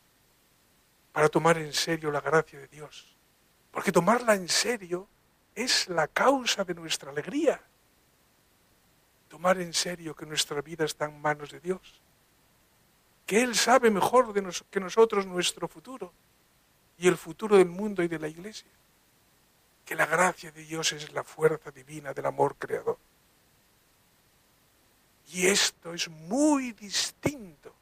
[1.11, 3.15] para tomar en serio la gracia de Dios.
[3.71, 5.07] Porque tomarla en serio
[5.55, 7.61] es la causa de nuestra alegría.
[9.27, 12.01] Tomar en serio que nuestra vida está en manos de Dios.
[13.25, 14.33] Que Él sabe mejor
[14.69, 16.11] que nosotros nuestro futuro
[16.97, 18.71] y el futuro del mundo y de la iglesia.
[19.85, 22.97] Que la gracia de Dios es la fuerza divina del amor creador.
[25.33, 27.73] Y esto es muy distinto,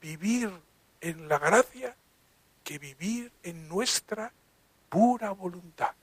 [0.00, 0.52] vivir
[1.00, 1.96] en la gracia,
[2.62, 4.32] que vivir en nuestra
[4.88, 5.94] pura voluntad.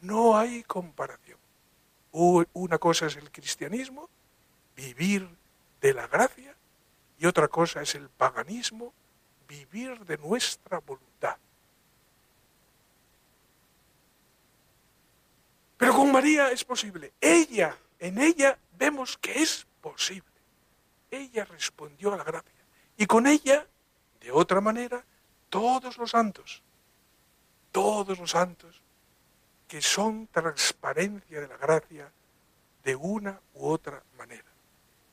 [0.00, 1.38] No hay comparación.
[2.10, 4.10] Una cosa es el cristianismo,
[4.74, 5.28] vivir
[5.80, 6.54] de la gracia,
[7.18, 8.92] y otra cosa es el paganismo,
[9.46, 11.36] vivir de nuestra voluntad.
[15.76, 17.12] Pero con María es posible.
[17.20, 20.38] Ella, en ella vemos que es posible.
[21.08, 22.64] Ella respondió a la gracia.
[22.96, 23.64] Y con ella
[24.20, 25.04] de otra manera,
[25.48, 26.62] todos los santos,
[27.70, 28.82] todos los santos,
[29.68, 32.10] que son transparencia de la gracia
[32.82, 34.50] de una u otra manera.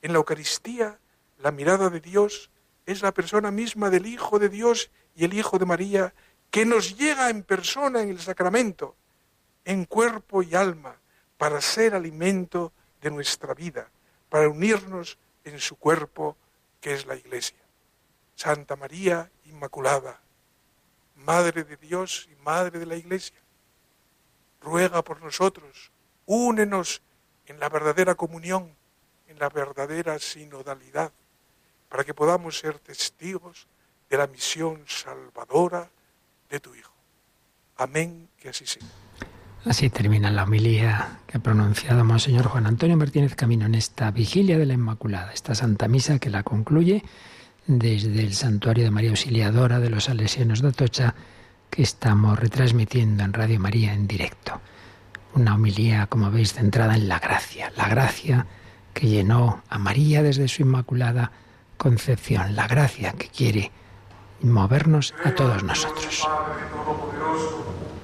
[0.02, 0.98] En la Eucaristía,
[1.38, 2.50] la mirada de Dios
[2.88, 6.14] es la persona misma del Hijo de Dios y el Hijo de María,
[6.50, 8.96] que nos llega en persona en el sacramento,
[9.64, 10.96] en cuerpo y alma,
[11.38, 13.90] para ser alimento de nuestra vida,
[14.30, 16.38] para unirnos en su cuerpo,
[16.82, 17.58] que es la Iglesia.
[18.36, 20.22] Santa María Inmaculada,
[21.16, 23.38] Madre de Dios y Madre de la Iglesia,
[24.62, 25.92] ruega por nosotros,
[26.26, 27.02] únenos
[27.46, 28.76] en la verdadera comunión,
[29.28, 31.12] en la verdadera sinodalidad,
[31.90, 33.68] para que podamos ser testigos
[34.10, 35.90] de la misión salvadora
[36.50, 36.94] de tu Hijo.
[37.78, 38.84] Amén, que así sea.
[39.66, 44.58] Así termina la homilía que ha pronunciado Monseñor Juan Antonio Martínez Camino en esta vigilia
[44.58, 47.04] de la Inmaculada, esta Santa Misa que la concluye
[47.68, 51.14] desde el Santuario de María Auxiliadora de los Salesianos de Atocha
[51.70, 54.62] que estamos retransmitiendo en Radio María en directo.
[55.36, 58.48] Una homilía, como veis, centrada en la gracia, la gracia
[58.94, 61.32] que llenó a María desde su Inmaculada
[61.78, 63.72] Concepción, la gracia que quiere
[64.42, 66.28] movernos a todos nosotros.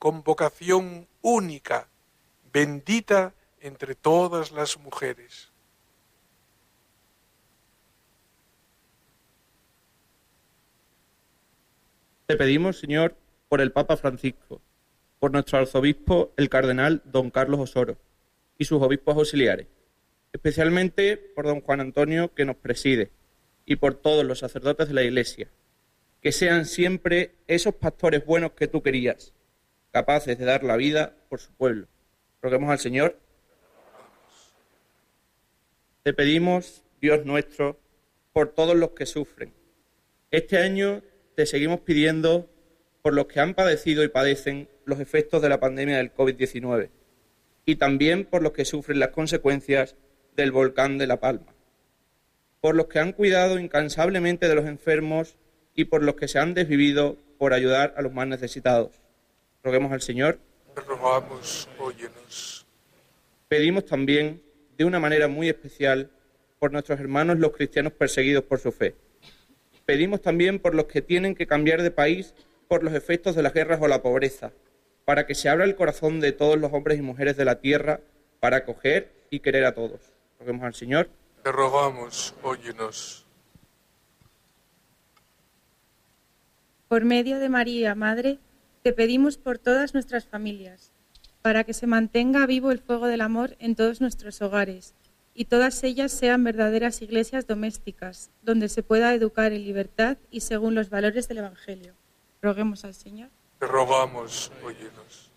[0.00, 1.86] con vocación única,
[2.54, 5.52] bendita entre todas las mujeres.
[12.26, 13.14] Te pedimos, Señor,
[13.50, 14.62] por el Papa Francisco,
[15.18, 17.98] por nuestro arzobispo, el cardenal don Carlos Osoro,
[18.56, 19.66] y sus obispos auxiliares,
[20.32, 23.10] especialmente por don Juan Antonio, que nos preside,
[23.66, 25.50] y por todos los sacerdotes de la Iglesia,
[26.22, 29.34] que sean siempre esos pastores buenos que tú querías,
[29.92, 31.86] capaces de dar la vida por su pueblo.
[32.42, 33.18] Roguemos al Señor.
[36.02, 37.78] Te pedimos, Dios nuestro,
[38.32, 39.52] por todos los que sufren.
[40.30, 41.02] Este año
[41.34, 42.48] te seguimos pidiendo
[43.02, 46.90] por los que han padecido y padecen los efectos de la pandemia del COVID-19
[47.64, 49.96] y también por los que sufren las consecuencias
[50.36, 51.54] del volcán de La Palma,
[52.60, 55.36] por los que han cuidado incansablemente de los enfermos
[55.74, 58.99] y por los que se han desvivido por ayudar a los más necesitados.
[59.62, 60.38] Roguemos al Señor.
[60.74, 62.66] Te rogamos, óyenos.
[63.48, 64.42] Pedimos también,
[64.78, 66.10] de una manera muy especial,
[66.58, 68.94] por nuestros hermanos los cristianos perseguidos por su fe.
[69.84, 72.34] Pedimos también por los que tienen que cambiar de país
[72.68, 74.52] por los efectos de las guerras o la pobreza,
[75.04, 78.00] para que se abra el corazón de todos los hombres y mujeres de la tierra
[78.38, 80.00] para acoger y querer a todos.
[80.38, 81.10] Roguemos al Señor.
[81.42, 83.26] Te rogamos, óyenos.
[86.88, 88.38] Por medio de María, Madre,
[88.82, 90.92] te pedimos por todas nuestras familias,
[91.42, 94.94] para que se mantenga vivo el fuego del amor en todos nuestros hogares
[95.34, 100.74] y todas ellas sean verdaderas iglesias domésticas, donde se pueda educar en libertad y según
[100.74, 101.94] los valores del Evangelio.
[102.42, 103.30] Roguemos al Señor.
[103.58, 105.30] Te rogamos, óyenos.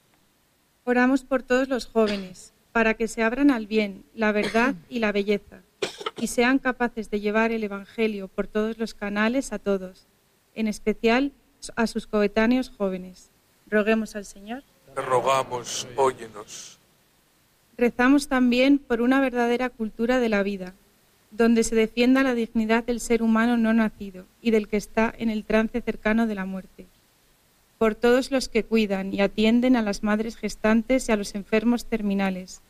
[0.84, 5.11] Oramos por todos los jóvenes, para que se abran al bien, la verdad y la
[5.11, 5.61] belleza,
[6.18, 10.07] y sean capaces de llevar el Evangelio por todos los canales a todos,
[10.56, 11.34] en especial
[11.76, 13.33] a sus coetáneos jóvenes.
[13.68, 14.64] Roguemos al Señor.
[14.94, 16.77] Te rogamos, óyenos.
[17.77, 20.73] Rezamos también por una verdadera cultura de la vida,
[21.31, 25.30] donde se defienda la dignidad del ser humano no nacido y del que está en
[25.30, 26.85] el trance cercano de la muerte.
[27.80, 31.85] Por todos los que cuidan y atienden a las madres gestantes y a los enfermos
[31.85, 32.61] terminales,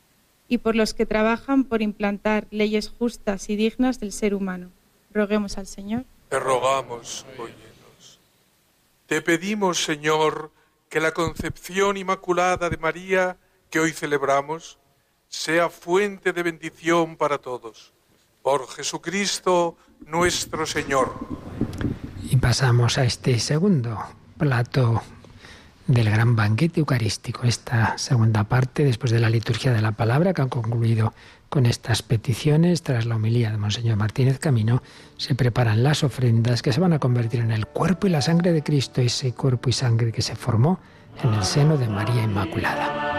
[0.47, 4.69] y por los que trabajan por implantar leyes justas y dignas del ser humano.
[5.13, 6.05] Roguemos al Señor.
[6.29, 8.19] Te rogamos, óyenos.
[9.07, 10.51] Te pedimos, Señor,
[10.93, 13.37] que la concepción inmaculada de María
[13.71, 14.77] que hoy celebramos
[15.27, 17.93] sea fuente de bendición para todos.
[18.43, 19.75] Por Jesucristo
[20.05, 21.15] nuestro Señor.
[22.21, 23.97] Y pasamos a este segundo
[24.37, 25.01] plato
[25.87, 27.41] del gran banquete eucarístico.
[27.41, 31.15] Esta segunda parte, después de la liturgia de la palabra, que ha concluido
[31.53, 34.81] con estas peticiones, tras la homilía de Monseñor Martínez Camino,
[35.17, 38.53] se preparan las ofrendas que se van a convertir en el cuerpo y la sangre
[38.53, 40.79] de Cristo, ese cuerpo y sangre que se formó
[41.23, 43.12] en el seno de María Inmaculada.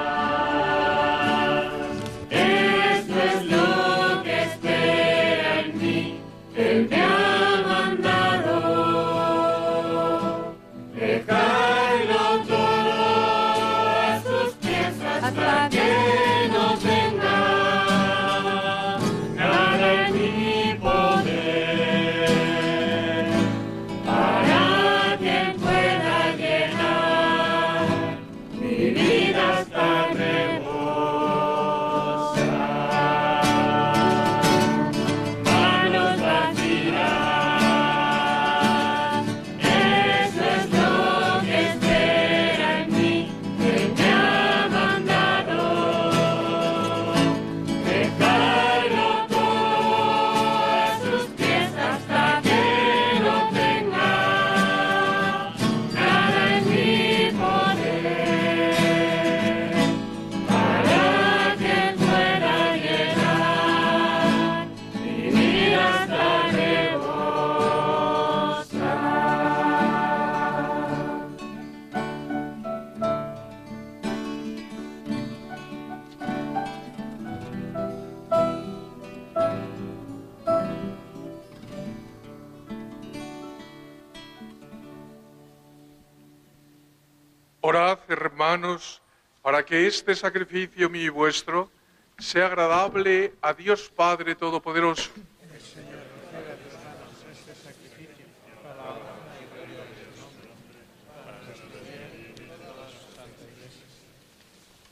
[89.41, 91.71] Para que este sacrificio mío y vuestro
[92.19, 95.11] sea agradable a Dios Padre Todopoderoso.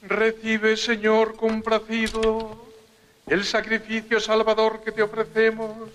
[0.01, 2.67] Recibe, Señor, complacido,
[3.27, 5.91] el sacrificio salvador que te ofrecemos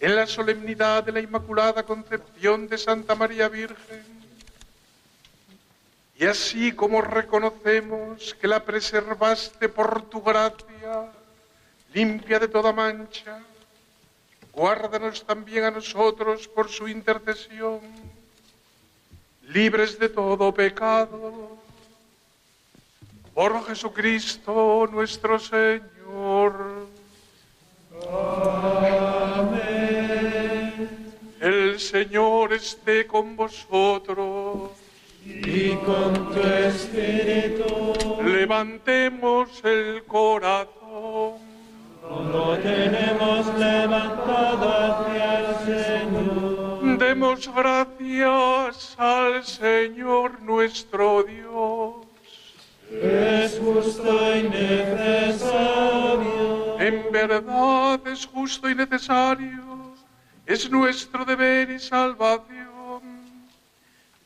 [0.00, 4.15] en la solemnidad de la Inmaculada Concepción de Santa María Virgen
[6.18, 11.12] y así como reconocemos que la preservaste por tu gracia,
[11.92, 13.42] limpia de toda mancha,
[14.52, 17.80] guárdanos también a nosotros por su intercesión,
[19.48, 21.58] libres de todo pecado.
[23.34, 26.86] Por Jesucristo nuestro Señor.
[29.34, 29.76] Amén.
[31.38, 34.85] El Señor esté con vosotros
[35.26, 37.94] y con tu espíritu.
[38.22, 41.44] Levantemos el corazón.
[42.32, 46.98] Lo tenemos levantado hacia el Señor.
[46.98, 52.06] Demos gracias al Señor nuestro Dios.
[52.90, 55.66] Es justo y necesario.
[56.78, 59.94] En verdad es justo y necesario.
[60.46, 62.65] Es nuestro deber y salvación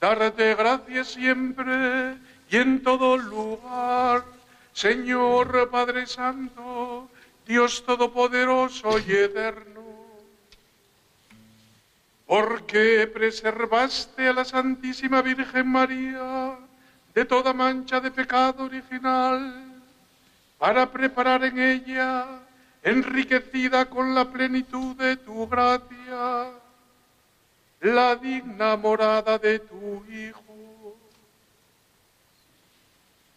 [0.00, 2.16] darte gracias siempre
[2.50, 4.24] y en todo lugar,
[4.72, 7.08] Señor Padre Santo,
[7.46, 9.82] Dios Todopoderoso y Eterno,
[12.26, 16.56] porque preservaste a la Santísima Virgen María
[17.14, 19.64] de toda mancha de pecado original,
[20.58, 22.26] para preparar en ella,
[22.82, 26.50] enriquecida con la plenitud de tu gracia,
[27.80, 30.96] la digna morada de tu Hijo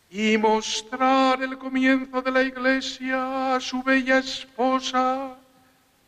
[0.10, 5.36] y mostrar el comienzo de la iglesia a su bella esposa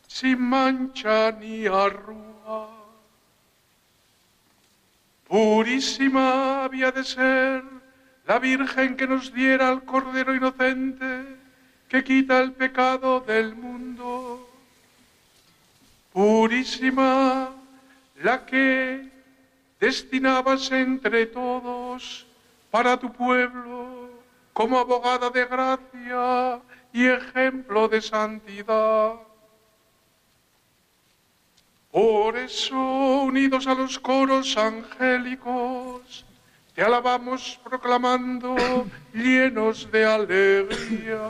[0.07, 2.67] sin mancha ni arruga.
[5.27, 7.63] Purísima había de ser
[8.27, 11.25] la Virgen que nos diera al Cordero inocente
[11.89, 14.47] que quita el pecado del mundo.
[16.13, 17.54] Purísima
[18.25, 19.07] la que
[19.79, 22.25] destinabas entre todos
[22.71, 24.09] para tu pueblo
[24.51, 26.59] como abogada de gracia
[26.91, 29.13] y ejemplo de santidad.
[31.91, 32.75] Por eso,
[33.31, 36.25] unidos a los coros angélicos,
[36.73, 38.55] te alabamos proclamando
[39.13, 41.29] llenos de alegría.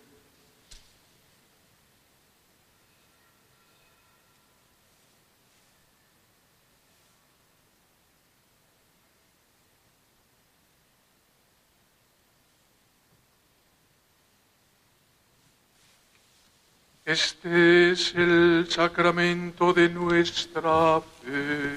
[17.11, 21.75] Este es el sacramento de nuestra fe.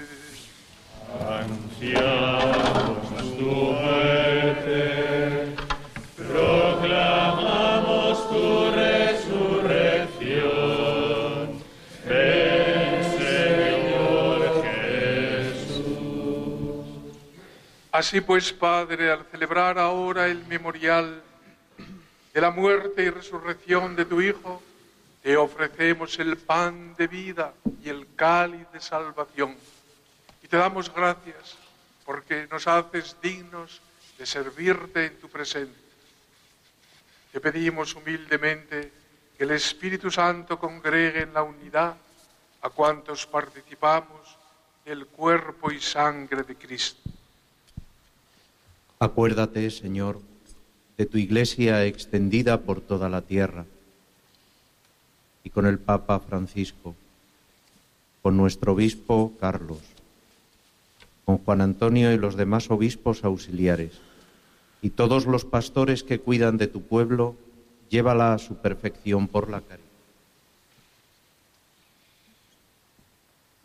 [1.28, 5.56] Ansiamos tu muerte,
[6.16, 11.64] proclamamos tu resurrección.
[12.06, 14.62] Ven, Señor
[15.42, 16.86] Jesús.
[17.90, 21.24] Así pues, Padre, al celebrar ahora el memorial
[22.32, 24.62] de la muerte y resurrección de tu Hijo,
[25.24, 29.56] te ofrecemos el pan de vida y el cáliz de salvación.
[30.42, 31.56] Y te damos gracias
[32.04, 33.80] porque nos haces dignos
[34.18, 35.82] de servirte en tu presencia.
[37.32, 38.92] Te pedimos humildemente
[39.38, 41.96] que el Espíritu Santo congregue en la unidad
[42.60, 44.36] a cuantos participamos
[44.84, 47.00] del cuerpo y sangre de Cristo.
[48.98, 50.20] Acuérdate, Señor,
[50.98, 53.64] de tu iglesia extendida por toda la tierra
[55.44, 56.96] y con el Papa Francisco,
[58.22, 59.78] con nuestro obispo Carlos,
[61.24, 63.92] con Juan Antonio y los demás obispos auxiliares,
[64.82, 67.36] y todos los pastores que cuidan de tu pueblo,
[67.90, 69.84] llévala a su perfección por la caridad.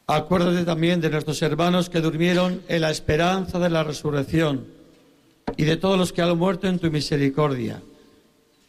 [0.07, 4.65] Acuérdate también de nuestros hermanos que durmieron en la esperanza de la resurrección
[5.55, 7.81] y de todos los que han muerto en tu misericordia.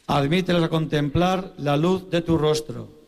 [0.07, 3.00] Admítelos a contemplar la luz de tu rostro.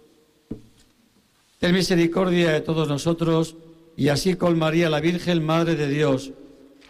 [1.64, 3.56] Ten misericordia de todos nosotros
[3.96, 6.34] y así con María la Virgen, Madre de Dios,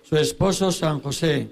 [0.01, 1.47] su esposo San José,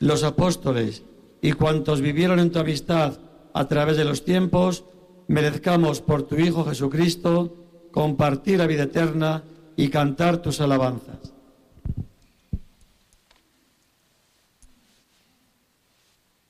[0.00, 1.02] los apóstoles
[1.40, 3.18] y cuantos vivieron en tu amistad
[3.54, 4.84] a través de los tiempos,
[5.28, 7.56] merezcamos por tu Hijo Jesucristo
[7.90, 11.32] compartir la vida eterna y cantar tus alabanzas.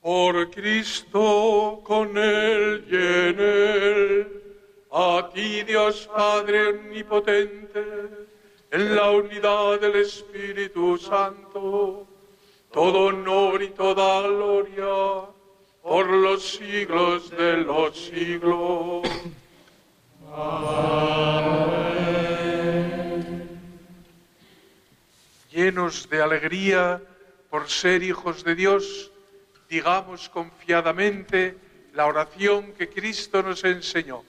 [0.01, 4.48] Por Cristo, con Él y en Él,
[4.91, 7.83] a ti Dios Padre Omnipotente,
[8.71, 12.07] en la unidad del Espíritu Santo,
[12.71, 15.25] todo honor y toda gloria
[15.81, 19.07] por los siglos de los siglos.
[25.51, 27.01] Llenos de alegría
[27.49, 29.11] por ser hijos de Dios,
[29.67, 31.57] digamos confiadamente
[31.93, 34.28] la oración que Cristo nos enseñó.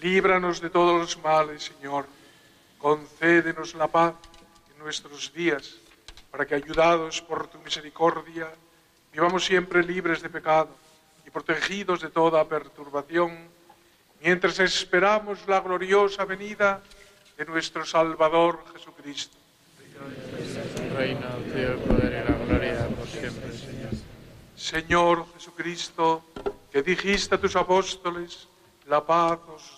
[0.00, 2.06] Líbranos de todos los males, Señor.
[2.78, 4.14] Concédenos la paz
[4.72, 5.74] en nuestros días,
[6.30, 8.48] para que ayudados por tu misericordia
[9.12, 10.68] vivamos siempre libres de pecado
[11.26, 13.48] y protegidos de toda perturbación,
[14.22, 16.80] mientras esperamos la gloriosa venida
[17.36, 19.36] de nuestro Salvador Jesucristo.
[20.96, 23.90] Reina, el poder y la gloria por siempre, Señor.
[24.56, 26.22] Señor Jesucristo,
[26.70, 28.46] que dijiste a tus apóstoles,
[28.86, 29.77] la paz os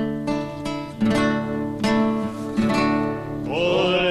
[3.51, 4.10] Cordero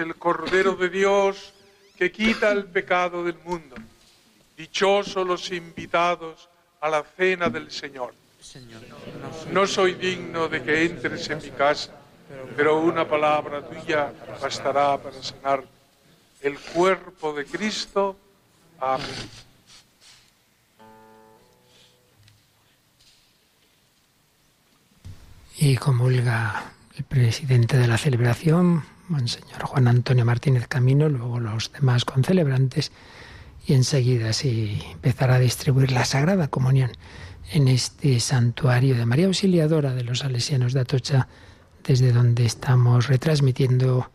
[0.00, 1.52] el Cordero de Dios
[1.96, 3.76] que quita el pecado del mundo.
[4.56, 6.48] Dichosos los invitados
[6.80, 8.14] a la cena del Señor.
[9.52, 11.92] No soy digno de que entres en mi casa,
[12.56, 15.64] pero una palabra tuya bastará para sanar
[16.40, 18.16] el cuerpo de Cristo.
[18.80, 19.06] Amén.
[25.58, 32.04] Y comulga el presidente de la celebración, Monseñor Juan Antonio Martínez Camino, luego los demás
[32.04, 32.92] concelebrantes,
[33.66, 36.92] y enseguida se empezará a distribuir la Sagrada Comunión
[37.52, 41.26] en este santuario de María Auxiliadora de los Salesianos de Atocha,
[41.84, 44.12] desde donde estamos retransmitiendo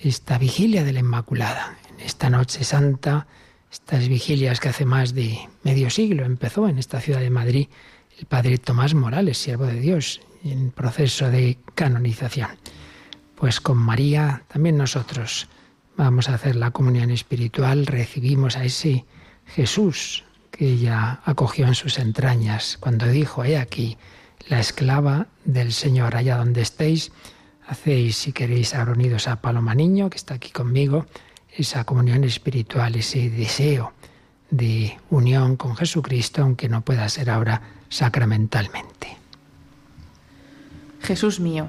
[0.00, 1.76] esta vigilia de la Inmaculada.
[1.90, 3.26] En esta noche santa,
[3.72, 7.66] estas vigilias que hace más de medio siglo empezó en esta ciudad de Madrid
[8.16, 12.50] el padre Tomás Morales, siervo de Dios, en proceso de canonización.
[13.36, 15.48] Pues con María también nosotros
[15.96, 19.04] vamos a hacer la comunión espiritual, recibimos a ese
[19.46, 23.98] Jesús que ella acogió en sus entrañas cuando dijo, he aquí,
[24.48, 27.12] la esclava del Señor, allá donde estéis,
[27.66, 31.06] hacéis, si queréis, ahora unidos a Paloma Niño, que está aquí conmigo,
[31.52, 33.92] esa comunión espiritual, ese deseo
[34.50, 39.16] de unión con Jesucristo, aunque no pueda ser ahora sacramentalmente.
[41.02, 41.68] Jesús mío,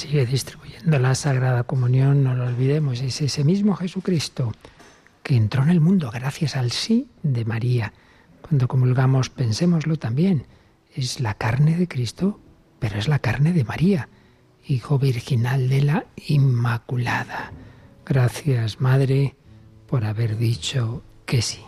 [0.00, 4.50] Sigue distribuyendo la Sagrada Comunión, no lo olvidemos, es ese mismo Jesucristo
[5.22, 7.92] que entró en el mundo gracias al sí de María.
[8.40, 10.46] Cuando comulgamos, pensémoslo también,
[10.94, 12.40] es la carne de Cristo,
[12.78, 14.08] pero es la carne de María,
[14.66, 17.52] Hijo Virginal de la Inmaculada.
[18.06, 19.36] Gracias, Madre,
[19.86, 21.60] por haber dicho que sí.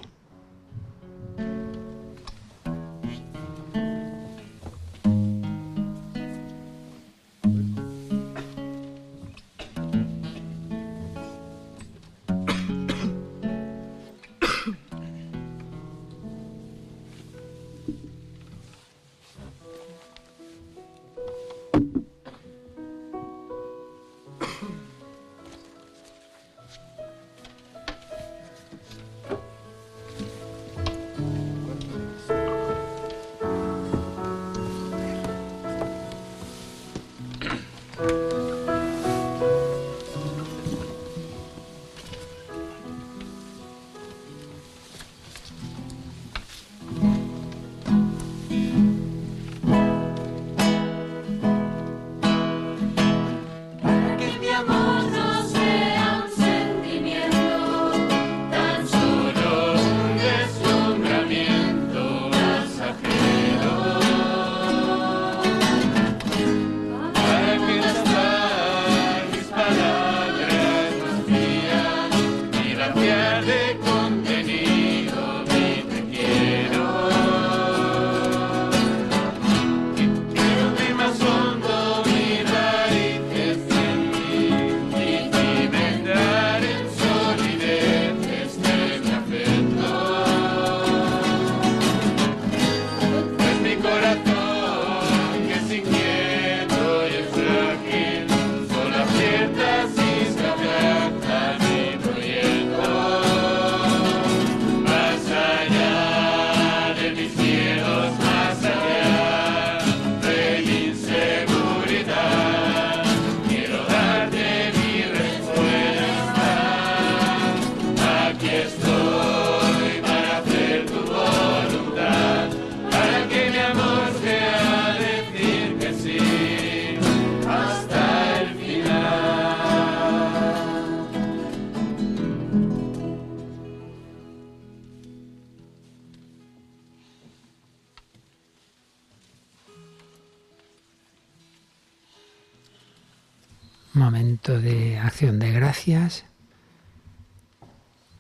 [145.87, 146.25] Gracias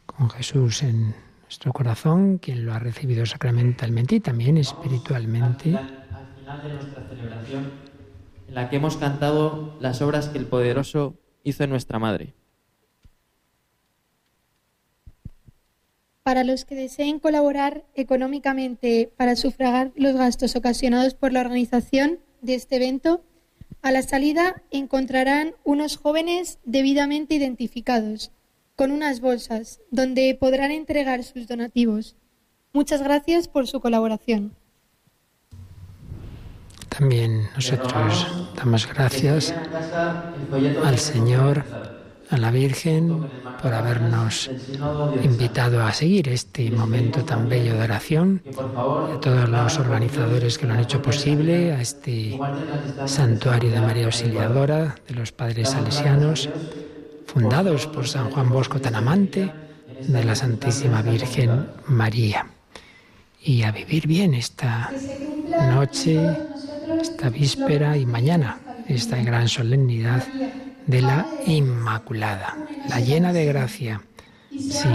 [0.06, 5.76] con Jesús en nuestro corazón, quien lo ha recibido sacramentalmente y también espiritualmente.
[5.76, 7.70] Al final de nuestra celebración,
[8.48, 11.14] en la que hemos cantado las obras que el Poderoso
[11.44, 12.34] hizo en nuestra Madre.
[16.24, 22.54] Para los que deseen colaborar económicamente para sufragar los gastos ocasionados por la organización de
[22.54, 23.22] este evento,
[23.82, 28.30] a la salida encontrarán unos jóvenes debidamente identificados,
[28.76, 32.16] con unas bolsas, donde podrán entregar sus donativos.
[32.72, 34.54] Muchas gracias por su colaboración.
[36.88, 38.26] También nosotros
[38.56, 39.52] damos gracias
[40.84, 41.64] al Señor
[42.32, 43.28] a la Virgen
[43.60, 44.50] por habernos
[45.22, 50.72] invitado a seguir este momento tan bello de oración, a todos los organizadores que lo
[50.72, 52.38] han hecho posible, a este
[53.04, 56.48] santuario de María Auxiliadora, de los padres salesianos,
[57.26, 59.52] fundados por San Juan Bosco tan amante
[60.00, 62.46] de la Santísima Virgen María.
[63.44, 64.90] Y a vivir bien esta
[65.70, 66.18] noche,
[66.98, 70.24] esta víspera y mañana, esta gran solemnidad
[70.86, 72.56] de la Inmaculada,
[72.88, 74.02] la llena de gracia.
[74.50, 74.88] Sí,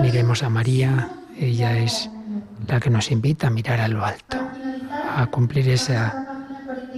[0.00, 2.10] miremos a María, ella es
[2.66, 4.38] la que nos invita a mirar a lo alto,
[5.16, 6.26] a cumplir esa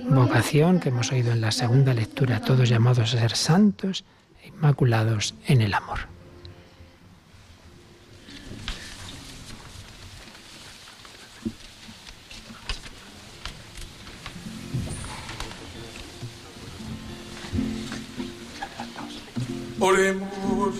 [0.08, 4.04] vocación que hemos oído en la segunda lectura, todos llamados a ser santos
[4.42, 6.17] e inmaculados en el amor.
[19.80, 20.74] Oremos.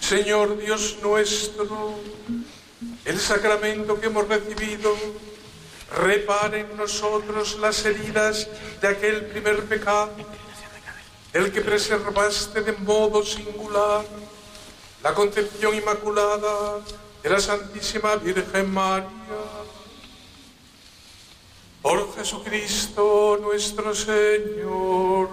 [0.00, 1.94] Señor Dios nuestro,
[3.04, 4.94] el sacramento que hemos recibido
[5.98, 8.48] repare en nosotros las heridas
[8.80, 10.12] de aquel primer pecado,
[11.34, 14.04] el que preservaste de modo singular
[15.02, 16.80] la concepción inmaculada
[17.22, 19.10] de la Santísima Virgen María.
[21.82, 25.28] Por Jesucristo nuestro Señor.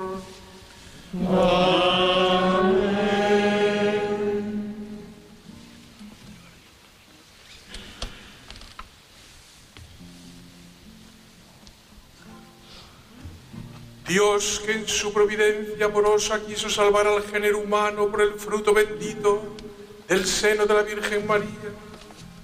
[14.08, 19.42] Dios que en su providencia amorosa quiso salvar al género humano por el fruto bendito
[20.08, 21.72] del seno de la Virgen María,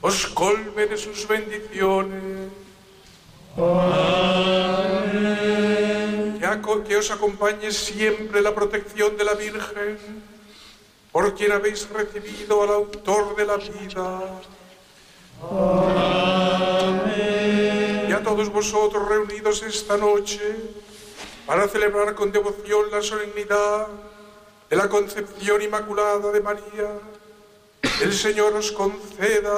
[0.01, 2.49] os colme de sus bendiciones.
[3.57, 5.78] Aco-
[6.87, 9.97] que os acompañe siempre la protección de la Virgen,
[11.11, 14.41] por quien habéis recibido al autor de la vida.
[18.07, 20.41] Y a todos vosotros reunidos esta noche
[21.45, 23.87] para celebrar con devoción la solemnidad
[24.69, 26.99] de la concepción inmaculada de María,
[28.01, 29.55] el Señor os conceda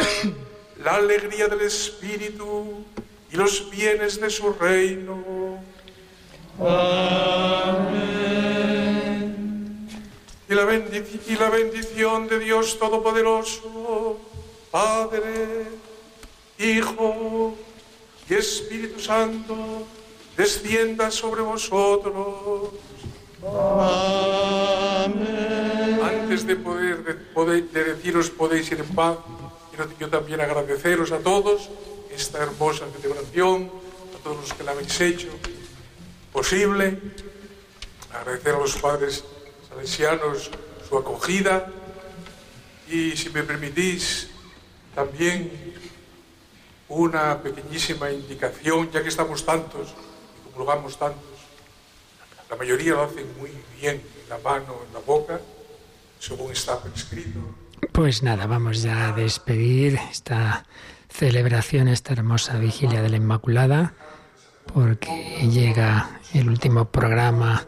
[0.84, 2.84] la alegría del Espíritu
[3.32, 5.41] y los bienes de su reino.
[10.50, 10.64] Y la,
[11.28, 14.18] y la bendición de Dios Todopoderoso,
[14.70, 15.66] Padre,
[16.60, 17.56] Hijo
[18.30, 19.56] y Espíritu Santo,
[20.38, 22.70] descienda sobre vosotros.
[26.04, 29.18] Antes de poder, de poder- de deciros podéis ir en paz,
[29.72, 31.70] quiero yo también agradeceros a todos
[32.14, 33.72] esta hermosa celebración,
[34.16, 35.30] a todos los que la habéis hecho
[36.32, 37.00] posible,
[38.14, 39.24] agradecer a los padres
[39.70, 40.52] salesianos
[40.88, 41.72] su acogida.
[42.90, 44.30] Y si me permitís
[44.94, 45.52] también
[46.90, 49.94] una pequeñísima indicación, ya que estamos tantos
[50.38, 51.40] y comulgamos tantos,
[52.50, 55.40] la mayoría lo hacen muy bien en la mano, en la boca,
[56.20, 57.40] según está escrito.
[57.94, 60.66] Pues nada, vamos ya a despedir esta
[61.10, 63.94] celebración, esta hermosa vigilia de la Inmaculada,
[64.74, 67.66] porque llega el último programa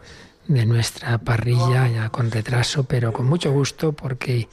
[0.47, 4.47] de nuestra parrilla, ya con retraso, pero con mucho gusto, porque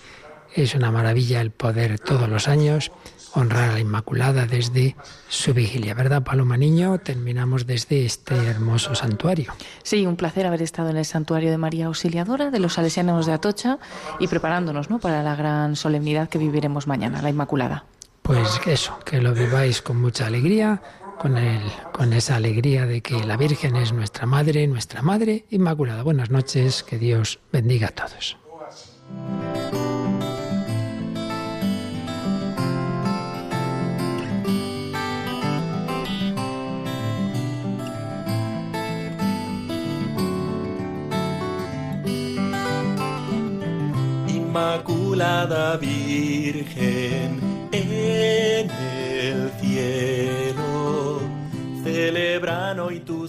[0.54, 2.90] es una maravilla el poder todos los años
[3.34, 4.96] honrar a la Inmaculada desde
[5.28, 6.98] su vigilia, ¿verdad, Paloma Niño?
[6.98, 9.52] Terminamos desde este hermoso santuario.
[9.82, 13.32] Sí, un placer haber estado en el santuario de María Auxiliadora de los Salesianos de
[13.32, 13.78] Atocha
[14.18, 14.98] y preparándonos ¿no?
[14.98, 17.84] para la gran solemnidad que viviremos mañana, la Inmaculada.
[18.22, 20.82] Pues eso, que lo viváis con mucha alegría,
[21.20, 21.60] con, el,
[21.92, 26.02] con esa alegría de que la Virgen es nuestra Madre, nuestra Madre Inmaculada.
[26.02, 28.38] Buenas noches, que Dios bendiga a todos.
[44.26, 47.40] Inmaculada Virgen
[47.72, 50.39] en el cielo,
[52.00, 53.20] celebran hoy tu.